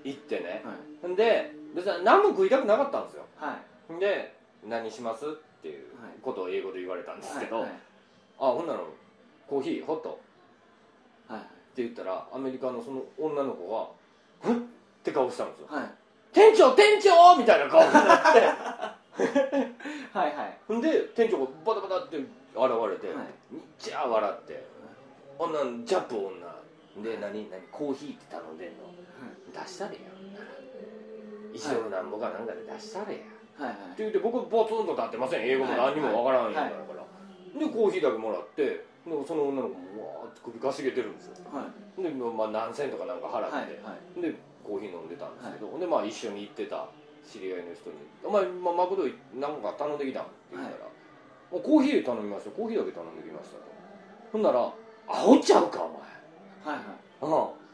[0.04, 0.10] い。
[0.12, 0.64] 行ってね。
[1.02, 1.12] はい。
[1.12, 3.26] んで別に何も食いたくなかったんですよ。
[3.36, 3.58] は
[3.90, 4.00] い。
[4.00, 4.34] で
[4.66, 5.30] 何しますっ
[5.62, 5.86] ていう
[6.22, 7.72] ことを英語で言われたんですけど、はいはい
[8.38, 8.80] あほんなら
[9.48, 10.20] コーヒーホット。
[11.28, 11.44] はいっ
[11.76, 13.88] て言ったらアメリカのその女の子が
[14.42, 14.60] 「ふっ!」っ
[15.04, 15.68] て顔したんですよ。
[15.70, 15.92] はい
[16.34, 18.40] 「店長店長!」みたいな顔になって。
[20.14, 20.82] はいはい。
[20.82, 23.28] で店長がバタバタって現れて、はい。
[23.52, 24.66] めっちゃ笑って
[25.38, 26.56] 「女ジャップ女。
[27.04, 28.96] で何何コーヒーって頼んでんの。
[29.54, 30.02] 出したれや
[31.56, 33.20] 一ドルなんぼかなんかで出したれや」
[33.58, 33.94] はいはい。
[33.94, 35.42] って言って僕ポツンと立ってません。
[35.48, 36.70] 英語も何にもわからんやから、
[37.60, 38.84] でコーヒーだけもらってで
[39.26, 41.36] その女の子もわーって首かしげてるんですよ。
[41.54, 41.66] は
[41.98, 42.04] い。
[42.04, 46.88] で、まあ、何千とかなんか払って、はいはいでコーヒー飲んでたんですけど、でまあ一緒に行ってた
[47.24, 49.04] 知り合いの人に「お前、まあ、マクド
[49.40, 50.76] なんか頼んできたん?」って言ったら
[51.54, 53.64] 「もうコーヒー頼みましたコーヒーだけ頼んできました」と。
[54.34, 54.60] ほんなら
[55.08, 55.90] 「アホちゃうかお
[56.66, 56.86] 前」はい。
[57.22, 57.28] う
[57.62, 57.65] ん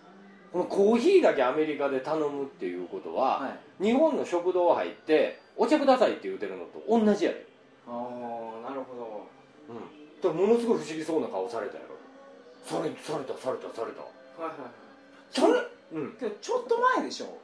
[0.52, 3.50] このコーヒーだけアメリカで頼むっていうことは、はい。
[3.50, 7.48] はい日本の食堂入って「お茶ください」って言うてるのと同じやで。
[7.88, 9.28] ああなるほど。
[9.70, 10.22] うん。
[10.22, 11.96] だからものすごい不思議そうな顔されたやろ。
[12.64, 14.02] されされたされたされた。
[14.02, 14.08] は
[14.40, 14.56] いはい
[15.32, 15.60] それ
[15.94, 16.18] うん。
[16.40, 17.38] ちょっと前でしょ。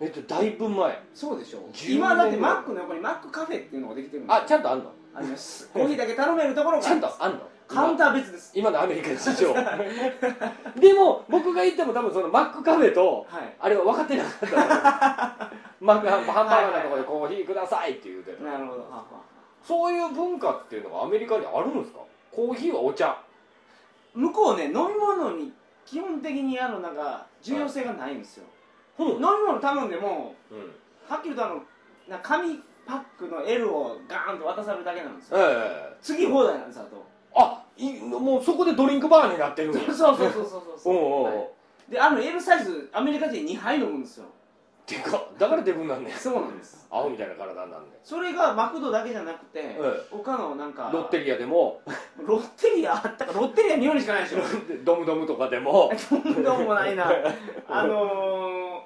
[0.00, 1.02] えっとだいぶ前。
[1.14, 1.60] そうでしょ。
[1.72, 4.42] 10今だってマックの横にマックカフェっていうのができてるんですよ。
[4.42, 4.92] あちゃんとあんの？
[5.14, 5.68] あります。
[5.68, 7.38] コーヒーだけ頼めるところがちゃんとあんの？
[7.74, 8.52] カウンター別です。
[8.54, 9.52] 今のアメリカ事情。
[10.80, 13.56] でも僕が言っても多分そのマックカフェとはい。
[13.58, 18.44] あれは分かってなかったマックハンバーガーのところでコーヒーくださいって言うてた。
[18.44, 18.80] なるほど。
[18.82, 19.04] はは
[19.62, 21.98] そういう文化っていうのがアメリカにあるんですか？
[22.30, 23.16] コーヒーはお茶。
[24.14, 25.52] 向こうね飲み物に
[25.84, 28.44] 基本的にあのなんか重要性がないんですよ。
[28.98, 30.58] うん飲み物頼んでもうん。
[31.08, 31.62] はっきりとあの
[32.08, 35.38] な紙パックの L をガーンと渡されるだけなんですよ。
[35.38, 37.04] ええ次放題なんですあと。
[37.34, 39.80] あいもうそこでドリンクバーになってるんや。
[39.92, 40.94] そうそうそうそうそうそう。
[40.94, 41.48] おうおうはい。
[41.90, 44.26] であの L サイズアメリカ人2杯飲むんですよ。
[44.86, 46.14] てかだからデブになんねん。
[46.14, 46.86] そうなんです。
[46.90, 49.78] アホみたいな体なんでそれがマクドだけじゃなくて、え
[50.10, 51.80] 他のなんかロッテリアでも。
[52.18, 54.38] ロッテリアあったかロッテリア日本にしかないでしょ。
[54.84, 55.90] ドムドムとかでも。
[56.44, 57.10] どうもないな。
[57.68, 58.80] あのー、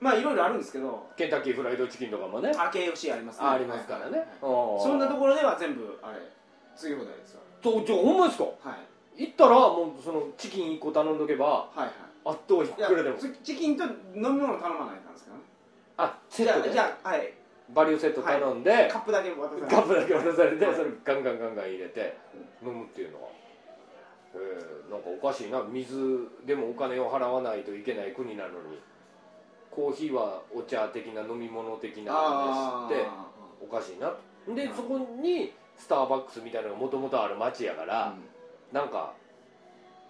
[0.00, 1.06] まあいろいろあるんですけど。
[1.16, 2.52] ケンタッキーフライドチキンとかもね。
[2.56, 3.46] あ KFC ありますね。
[3.46, 4.26] あありますからね。
[4.40, 6.18] そそんなところでは全部あれ
[6.76, 8.44] 次放題ですよとちょほんまですか？
[8.44, 8.50] は
[9.16, 9.24] い。
[9.26, 11.90] 行ったらもうそのチキン1個頼んどけばはいはい。
[12.24, 15.28] あっといくらでもチチキンと飲み物頼まないかんです
[15.96, 16.70] あセじゃットで？
[16.70, 17.32] あじゃあはい。
[17.70, 20.74] バリューセット頼んで、カップだけ渡されるカップだけ渡されて、はい。
[20.74, 22.16] それガンガンガンガン入れて
[22.64, 23.28] 飲むっていうのは。
[24.34, 25.62] えー、なんかおかしいな。
[25.68, 28.78] 水でもお金を払わないといけない国なのに
[29.70, 33.06] コーヒーはお茶的な飲み物的なあ話って
[33.62, 34.14] おかしいな。
[34.54, 38.14] でうんそこにスターバックスみたいなのがもともとある街やから、
[38.72, 39.12] なんか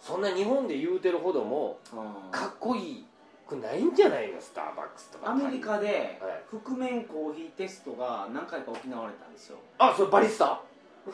[0.00, 2.30] そんな日本で言うてるほどもうん。
[2.30, 3.04] かっこいい
[3.48, 4.40] くないんじゃないの？
[4.40, 5.30] スターバックスとか。
[5.30, 6.42] アメリカではい。
[6.50, 9.58] 覆面コーヒーテストが何回か行われたんですよ。
[9.78, 10.60] あそれバリスタ？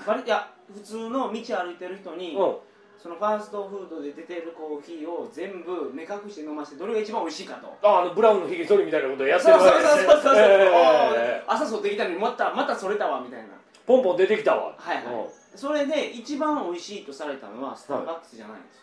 [0.06, 2.56] バリいや普通の道歩いてる人に、うん。
[3.02, 7.76] そのファーストフードで出てるコーヒーを全部目隠して飲ませてどれが一番美味しいかと。
[7.86, 11.44] ああのブラウンのひげ剃りみたいなことやってそうそうるわけそうそうそう、ええ。
[11.46, 13.48] 朝剃ってきたのにまたまたそれたわみたいな
[13.86, 14.74] ポンポン出てきたわ。
[14.78, 15.14] はいはい。
[15.14, 15.24] うん。
[15.54, 18.82] それで一番美味しいとされたのはスターバックスじゃないんですよ、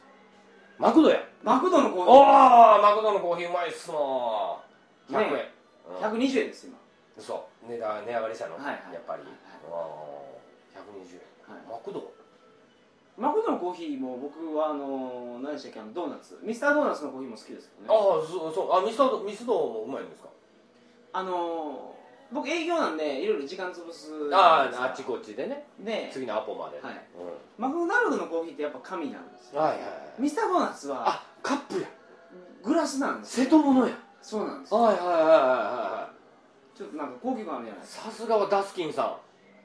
[0.77, 1.19] マクドや。
[1.43, 3.97] マクドのコーヒああマクドのコーヒーうまいっすな
[5.09, 5.51] 100円、ね
[5.89, 5.95] うん。
[5.97, 6.77] ー120円です今。
[7.19, 9.31] そう値段値上がりしたの、はいはいやっぱり、はい
[9.69, 11.65] ああ120円、はい。
[11.69, 12.11] マクド？
[13.17, 15.79] マクドのコーヒーも僕はあの何でしたっけ？
[15.81, 16.39] あのドーナツ。
[16.41, 17.99] ミスタードーナツのコーヒーも好きですけどね。
[17.99, 18.73] ああそうそう。
[18.73, 20.29] あミスタードミスドもうまいんですか？
[21.13, 21.90] あのー
[22.31, 24.11] 僕営業なんでいろいろ時間潰す。
[24.33, 25.67] あああっちこっちでね。
[25.79, 26.93] で次のアポまで、はい。
[26.93, 27.01] うん。
[27.57, 30.21] マクドナルドのコーヒーってやっぱ紙なんですよはいはいはい。
[30.21, 31.87] ミスタードーナツはあカップや。
[32.63, 33.45] グラスなんですよ。
[33.45, 33.93] 瀬戸物や。
[34.21, 34.81] そうなんですよ。
[34.81, 36.09] はいはいはいはいは
[36.75, 39.17] ちょっとなんか高級感あるじゃないいですかさすがはダスキンさ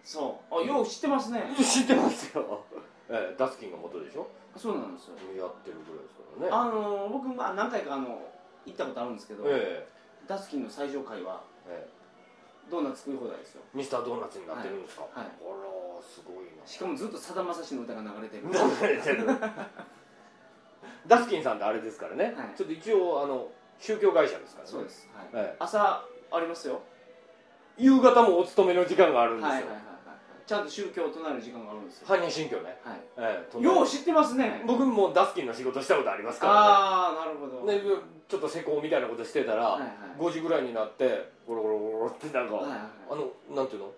[0.02, 0.54] そう。
[0.54, 1.40] あよう知ってますね。
[1.52, 1.54] ん。
[1.62, 2.64] 知ってますよ、
[3.08, 4.26] ええ、ダスキンが元でしょ？
[4.56, 5.14] そうなんですよ。
[5.38, 6.48] やってるぐらいですからね。
[6.50, 8.18] あのー僕まあ何回かあの
[8.64, 9.86] 行ったことあるんですけど、え。
[10.26, 11.95] ダスキンの最上階はええ
[12.70, 13.62] ドーナツ食い放題ですよ。
[13.74, 15.18] えミスタードーナツになってるんですか、はい。
[15.18, 15.26] はい。
[15.26, 16.66] あらすごいな。
[16.66, 18.44] しかもずっとさだまさしの歌が流れてる。
[18.50, 19.26] 流れてる。
[21.06, 22.34] ダスキンさんってあれですからね、はい。
[22.56, 23.48] ちょっと一応あの
[23.78, 24.72] 宗教会社ですからね。
[24.72, 25.26] そうです、はい。
[25.46, 25.56] ええ。
[25.58, 26.82] 朝ありますよ。
[27.78, 29.86] 夕方もお勤めの時間があるんですよ、はいはい
[30.46, 33.00] ちゃんと宗教を唱える時間があるんですよ、犯人信教ね、はい。
[33.18, 34.62] ええよう知ってますね。
[34.64, 37.82] 僕もダスキンの仕事したことありますからああなるほど、ねで
[38.28, 39.90] ちょっと施工みたいなことしてたら、はいはい。
[40.18, 42.78] 5時ぐらいになってゴロゴロゴロってなんか、はいはい
[43.10, 43.92] あのなんていうの？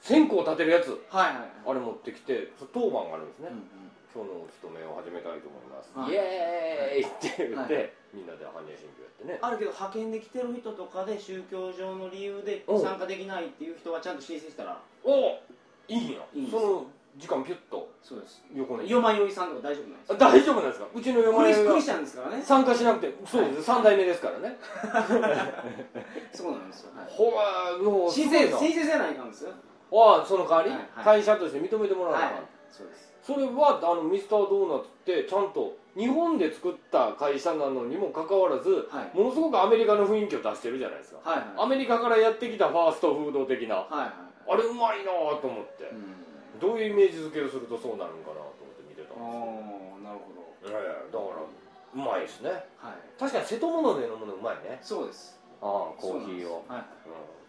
[0.00, 0.88] 線香立てるやつ。
[1.08, 1.48] はいはいはい。
[1.68, 3.92] あれ持ってきてそ当番があるんですね、うんうん。
[4.12, 6.12] 今日のお勤めを始めたいと思います、はい。
[6.12, 7.92] イエーイって言って、はい。
[8.12, 9.38] みんなで般若心経やってね。
[9.40, 12.80] あるけど派遣で来てる人とかで宗教上の理由でうん。
[12.80, 14.80] 参加できないっていう人はちゃんと申請したら。
[15.04, 15.40] お
[15.88, 16.20] いいんや。
[16.50, 17.90] その時間ピュッと。
[18.02, 18.42] そうです。
[18.54, 18.88] 横に。
[18.88, 20.86] よまよいさんとか大丈夫なんですあか大丈夫なんですか？
[20.94, 22.42] うちのク嫁がリスクリスチャンですからね。
[22.42, 23.14] 参加しなくて。
[23.26, 24.56] そうです、三代目ですからね。
[26.32, 27.06] そうなんですよ、はい。
[27.10, 29.50] ほらもうす申請申請せないかんですよ。
[29.92, 31.04] ああその代わり、はいはい。
[31.04, 32.38] 会社として認めてもらわなあかん、
[32.70, 33.12] そうです。
[33.22, 39.16] それはあのミスタードーナツってちゃんと日本で作った会社なのにもかかわらずはい。
[39.18, 41.18] ものすごくアメリカの雰囲気を出してるじゃないですか。
[41.28, 41.46] はいはい。
[41.58, 43.74] アメリカからやってきたファーストフード的な。
[43.76, 44.10] はいはい。
[44.52, 45.84] あれうまいなと思って。
[45.84, 46.26] うん
[46.60, 50.70] どういうイメージ付けをするとそうなるのかなと思って見てたんあですあなるほど。
[50.70, 52.50] よええだからうまいですね。
[52.78, 52.94] はい。
[53.18, 54.78] 確かに瀬戸物で飲むのうまいね。
[54.82, 55.40] そうです。
[55.62, 56.78] ああコーヒーをはい。
[56.78, 56.86] うん。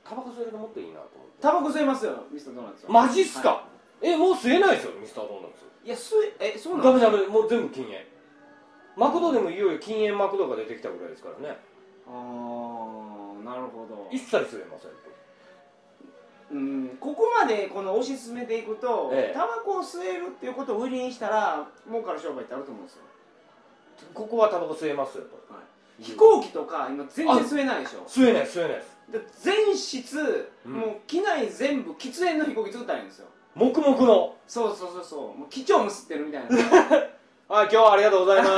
[0.03, 1.41] タバコ吸えるともっといいなと思って。
[1.41, 2.91] タバコ吸えますよミスタードーナツは。
[2.91, 3.67] マジっすか、は
[4.01, 5.65] えもう吸えないですよミスタードーナツ。
[5.83, 7.97] いいや吸ええそうなダんですかメダメもう全部禁煙。
[8.97, 11.57] マクドでもいよいよ禁煙マクドが出てきたぐらいですからね。
[12.07, 14.07] ああなるほど。
[14.11, 14.91] 一切吸えません。
[14.91, 15.10] と
[16.51, 16.97] うん。
[16.99, 19.33] ここまでこの推し進めていくと、ええ。
[19.33, 23.03] タバコを吸えるっていうことを売りにしたら儲かる商売ってあると思うんですよ、
[24.13, 25.41] ここはタバコ吸えますよと
[25.99, 28.05] 飛行機とか今全然吸えないでしょ。
[28.07, 28.97] 吸えない吸えないです。
[29.11, 30.73] で全室、うん。
[30.73, 33.27] もう機内全部喫煙の飛行機作ったらいいんですよ。
[33.55, 34.35] 黙々の。
[34.47, 35.39] そうそうそうそう。
[35.39, 36.49] もう機長も吸ってるみたいな
[37.53, 38.49] あ今日はありがとうございま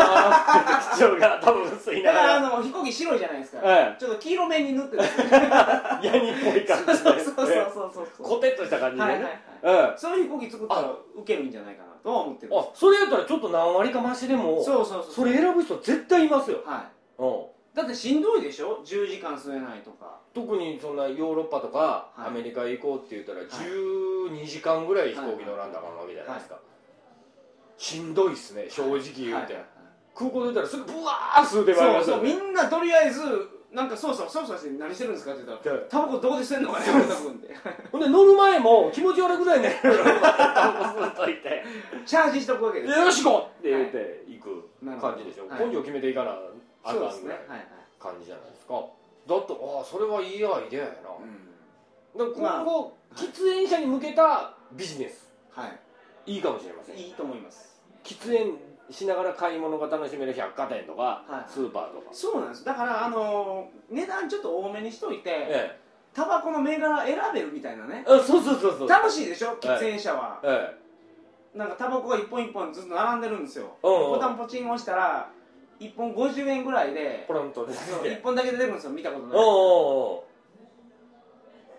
[0.82, 0.92] す。
[0.98, 8.24] 機長がタバコ吸いなだからあがの飛行機白いじゃないですか、えちょっと黄色めに塗ってヤニっぽい感じでそうそうそうそうそう。
[8.24, 9.26] コテッとした感じではいはいね
[9.64, 9.94] はい。
[9.96, 10.82] えそういう飛行機作ったら
[11.16, 16.60] ウケるんじゃないかなとは思ってるえあそれやったらちょっと何割かマシでもそうそうそうそれ選ぶ人絶対いますよ。
[16.66, 16.86] は
[17.20, 17.22] い。
[17.22, 17.44] うん。
[17.74, 20.20] だってしんどいでしょ？10時間吸えないとか。
[20.36, 22.28] 特にそんなヨーロッパとかはい。
[22.28, 26.60] アメリカ行こうって言ったら12時間ぐらい飛行機乗らんだかんわけじゃないですか
[27.84, 29.60] しんどいっすね正直言うて。
[30.16, 33.22] 空港出たらすぐブワー吸うてまいりそうそうますよねみんなとりあえず
[33.74, 37.56] なんかそうそうそうそうして何してるんですかって言ったらはいタバコどこで吸え んのかね俺多分って
[37.92, 39.80] ほんで乗る前も気持ち悪いぐらいね。
[39.82, 41.64] タバコ吸っといて。
[42.06, 43.00] チャージしとくわけです。
[43.00, 45.48] よし行こうって言って行く感じでしょ。
[45.50, 45.68] はい。
[45.68, 46.38] 根性決めていかな
[46.84, 47.40] あかんぐらい
[48.00, 48.76] 感じじゃないですか。
[49.28, 51.10] だってああそれはいいアイデアやな。
[51.20, 52.32] うん。
[52.32, 55.28] だから今後喫煙者に向けたビジネス。
[55.50, 55.68] は
[56.26, 56.36] い。
[56.36, 56.98] いいかもしれません。
[56.98, 57.73] いいと思います
[58.04, 58.58] 喫煙
[58.90, 61.52] しながら買い物が楽しめる百貨店とか、はい。
[61.52, 62.66] スーパーとか、そうなんです。
[62.66, 65.80] だからあのー値段ちょっと多めにしといてえ
[66.14, 68.04] タバコの銘柄選べるみたいなね。
[68.08, 68.88] そうそうそうそう。
[68.88, 69.56] 楽しいでしょ？
[69.60, 70.40] 喫煙者は。
[70.44, 70.78] え
[71.56, 73.76] なんかタバコが一本一本ずっと並んでるんですよ。
[73.84, 74.10] うんうん。
[74.12, 75.30] ボタンポチン押したら
[75.80, 78.92] 1本50円ぐらいでえポランとですそうね1本だけ出てるんですよ。
[78.92, 79.38] 見たことない。
[79.38, 80.26] おうお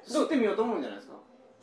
[0.07, 1.15] う吸ってみようと思うんじゃないですか？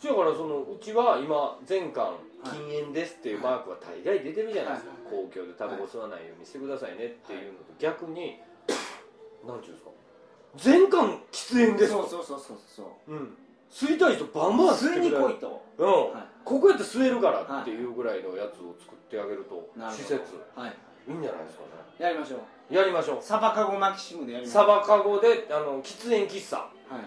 [0.03, 8.39] だからそのうちは今全館禁煙ですっていうマークは大概出てるじゃないですか、公共でタバコ吸わないようにしてくださいねっていうのと逆に
[9.45, 9.91] 何ていうんですか。
[10.55, 13.11] 全館喫煙ですそうそうそうそうそう。
[13.11, 13.37] うん。
[13.71, 15.63] 吸いたい人バンバン吸吸いに来いと。
[15.77, 20.21] うん、はここやって吸えるからっていうぐらいのやつを作ってあげると、施設。
[20.55, 20.75] はい。
[21.07, 21.69] いいんじゃないですかね。
[21.99, 22.37] やりましょ
[22.69, 22.73] う。
[22.73, 23.17] やりましょう。
[23.21, 24.65] サバカゴマキシムでやりましょう。
[24.65, 27.03] サバカゴであの喫煙喫茶はいはい。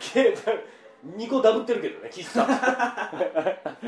[0.00, 0.34] け
[1.16, 3.12] 2個ダブってるけどね喫茶、は
[3.82, 3.86] い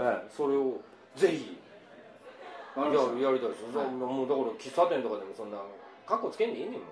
[0.00, 0.80] ええそれを
[1.14, 1.58] ぜひ
[2.76, 2.90] やや
[3.32, 3.90] りたいですよ、はい。
[3.90, 5.58] もうだから喫茶店とかでもそんな
[6.06, 6.82] カッコつけんでいいねんもん。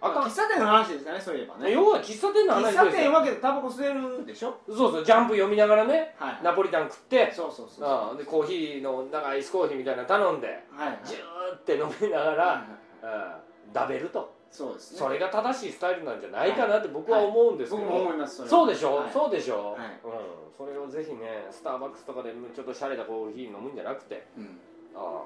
[0.00, 0.22] あかん。
[0.24, 1.70] 喫茶店の話ですかねそういえばね。
[1.70, 2.84] 要は喫茶店の話喫ですよ。
[2.84, 4.56] 茶店はけどタバコ吸えるでしょ？
[4.68, 6.40] そうそうジャンプ読みながらねはい。
[6.42, 10.52] ナポリタン食ってそうそうそうああでコーヒーの長いアイスコーヒーみたいなの頼んでは
[10.84, 10.98] いはい。
[11.04, 12.64] ジューって飲みながら、は
[13.02, 14.98] いはいうん、ダベるとそうですね。
[14.98, 19.12] それが正しいスタイルなんじゃないかなって僕は思うんですけど、僕も思いますそうでしょ、はい。
[19.12, 20.00] そうでしょ、はい。
[20.02, 24.26] うん、それをぜひねスターバックスとかでちょっとシャレたコーヒー飲むんじゃなくて。
[24.38, 24.58] うん。
[24.96, 25.22] ああ。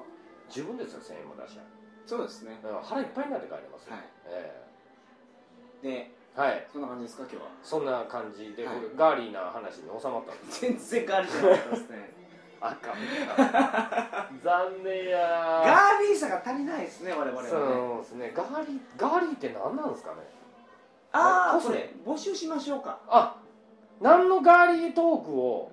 [0.49, 1.61] 十分ですよ1000円も出しちゃ
[2.05, 2.59] そうですね。
[2.61, 4.03] う、うん、腹いっぱいになって帰れますよ、はい。
[4.27, 4.61] え
[5.81, 6.67] でえはい。
[6.71, 7.51] そんな感じですか今日は？
[7.63, 8.67] そんな感じで、
[8.97, 12.20] ガーリーな話に収まったんです 全然ガーリーじゃなかったですね
[12.61, 15.17] あかん残念や
[15.65, 17.49] ガーリーさが足りないですね我々はね。
[17.49, 17.57] そ
[17.99, 18.33] うですね。
[18.35, 20.17] ガーリーガーリーって何なんですかね？
[21.11, 22.99] ああこれ募集しましょうか。
[23.07, 23.35] あ
[23.99, 25.71] 何のガーリートークを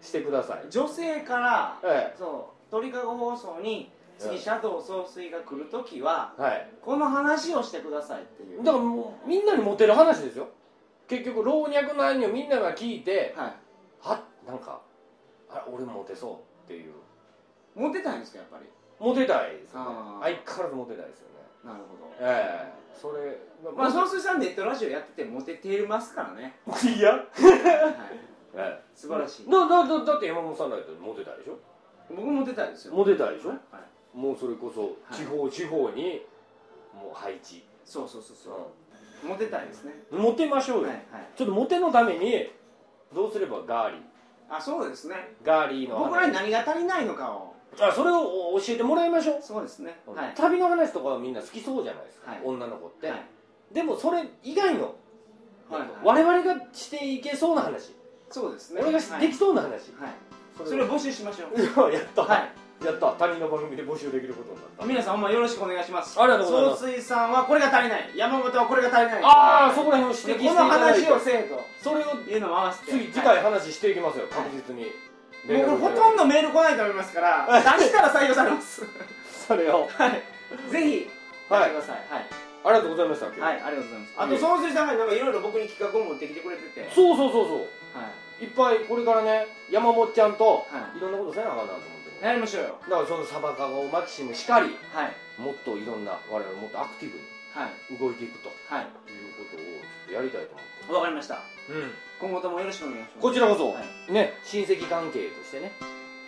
[0.00, 0.70] してください。
[0.70, 4.38] 女性からえそう鳥かご放送に次え。
[4.38, 6.68] えシャドウ総帥が来るときはえはい。
[6.80, 8.62] この話をしてくださいっていう。
[8.62, 10.48] だからもうみんなにモテる話ですよ。
[11.08, 13.54] 結局老若男女みんなが聞いては
[14.00, 14.80] はなんか
[15.50, 16.34] あ俺モテそう
[16.64, 16.92] っていう。
[16.92, 16.94] い
[17.74, 18.64] モテたいんですかやっぱり？
[18.98, 19.86] モテたいですよね。
[19.88, 20.22] あー。
[20.22, 21.34] 相変わらずモテたいですよね。
[21.64, 22.12] なるほど。
[22.20, 22.78] ええ。
[22.94, 23.38] それ
[23.76, 26.58] まあ総帥さんネットラジオやっててモテてますからね。
[26.96, 27.24] いや、はい。
[28.54, 29.46] え素晴らしい。
[29.46, 31.58] えだだだだって山本さんだってモテたいでしょ？
[32.10, 32.94] 僕モテたいですよ。
[32.94, 33.50] モテたいでしょ？
[33.50, 34.16] はい。
[34.16, 36.26] もうそれこそ地方地方に
[36.94, 39.26] もう配置、そうそうそうそう。
[39.28, 40.02] モテたいですね。
[40.10, 41.28] モテましょうよ、はいはい。
[41.36, 42.50] ちょっとモテのために
[43.14, 44.00] どうすればガーリー
[44.50, 45.34] あそうですね。
[45.44, 47.54] ガーリーの僕らに何が足りないのかを。
[47.80, 50.00] あそれを教えてもらいましょう、そうですね。
[50.06, 50.34] はい。
[50.34, 52.40] 旅の話とかはみんな好きそうじゃないですか、はい。
[52.44, 53.24] 女の子って、はい。
[53.72, 54.94] でもそれ以外の、
[55.70, 55.80] はい。
[55.80, 57.94] はい我々がしていけそうな話、
[58.30, 58.80] そうですね。
[58.82, 59.20] 俺がはい。
[59.20, 59.82] できそうな話、はい。
[60.56, 61.84] そそれを募集しましょう。
[61.84, 63.12] をやった、はいやった。
[63.12, 64.86] 他人の番組で募集できることになった。
[64.86, 66.20] 皆さんほんまよろしくお願いします。
[66.20, 66.80] ありがとうございます。
[66.82, 68.10] 総水さんはこれが足りない。
[68.14, 69.22] 山本はこれが足りない。
[69.24, 71.06] ああそこら辺を指摘していただいて。
[71.06, 71.60] 話をせえと。
[71.82, 74.26] それをいうのも合わせて次次回はい話していきますよ。
[74.30, 77.46] 確実に、もうこれほとんどメール来ないと思いますから
[77.78, 78.82] 出したら採用されます。
[79.46, 79.88] それを。
[79.90, 80.22] はい。
[80.70, 81.10] ぜひ
[81.50, 82.06] 出してください。
[82.10, 82.26] はい。
[82.64, 83.26] ありがとうございました。
[83.26, 84.14] はい、ありがとうございます。
[84.16, 88.44] あと、総水さんがなんかいろいろ僕に企画を持ってきてくれてて、はい、そうそうそうそう。
[88.44, 88.46] い。
[88.46, 91.00] っぱいこれからね山本ちゃんとはい。
[91.00, 92.78] ろんなことせなあかんなと思ってるやりましょうよ。
[92.88, 97.18] だからそのサバカゴマキシムしかりはい、もっといろんな我々もっとアクティブ
[97.54, 98.84] はい、に動いていくとはい。
[98.84, 100.92] いうことをちょっとやりたいと思って。
[100.94, 101.34] わかりました。
[101.70, 101.92] うん。
[102.20, 103.18] 今後ともよろしくお願いします。
[103.20, 104.12] こちらこそ、はい。
[104.12, 105.72] ね親戚関係としてね。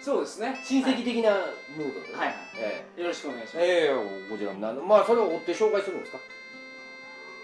[0.01, 0.59] そうですね。
[0.64, 1.30] 親戚的な
[1.76, 2.28] ムードでね、はい。
[2.28, 2.36] はい。
[2.57, 3.66] えよろしくお願いします。
[3.66, 6.18] えええこちらもまあそれを追って紹介するんですか？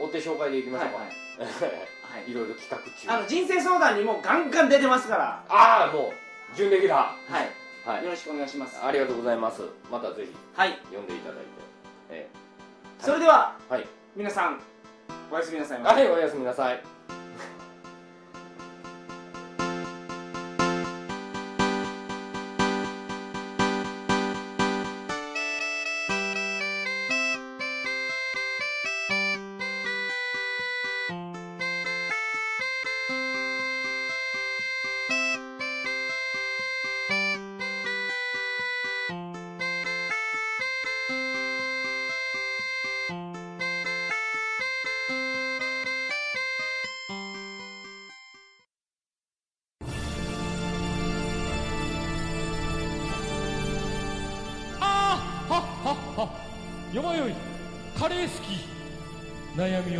[0.00, 1.06] 追って紹介でいきましょうか、はい
[2.16, 2.30] はい。
[2.30, 2.34] い。
[2.34, 3.10] ろいろ企画中。
[3.10, 6.12] あの、人生相談にもガンガン出てますから、ああも
[6.52, 6.96] う準レギュラ
[7.28, 7.50] はい。
[7.86, 8.78] ーはいよろしくお願いします。
[8.84, 10.78] ありがとうございますまたぜひはい。
[10.86, 11.44] 読んでいただいて
[12.10, 12.28] え
[12.98, 14.60] それでは、えはい皆さん、
[15.30, 16.02] おやすみなさいませ。
[16.02, 16.82] はいおやすみなさい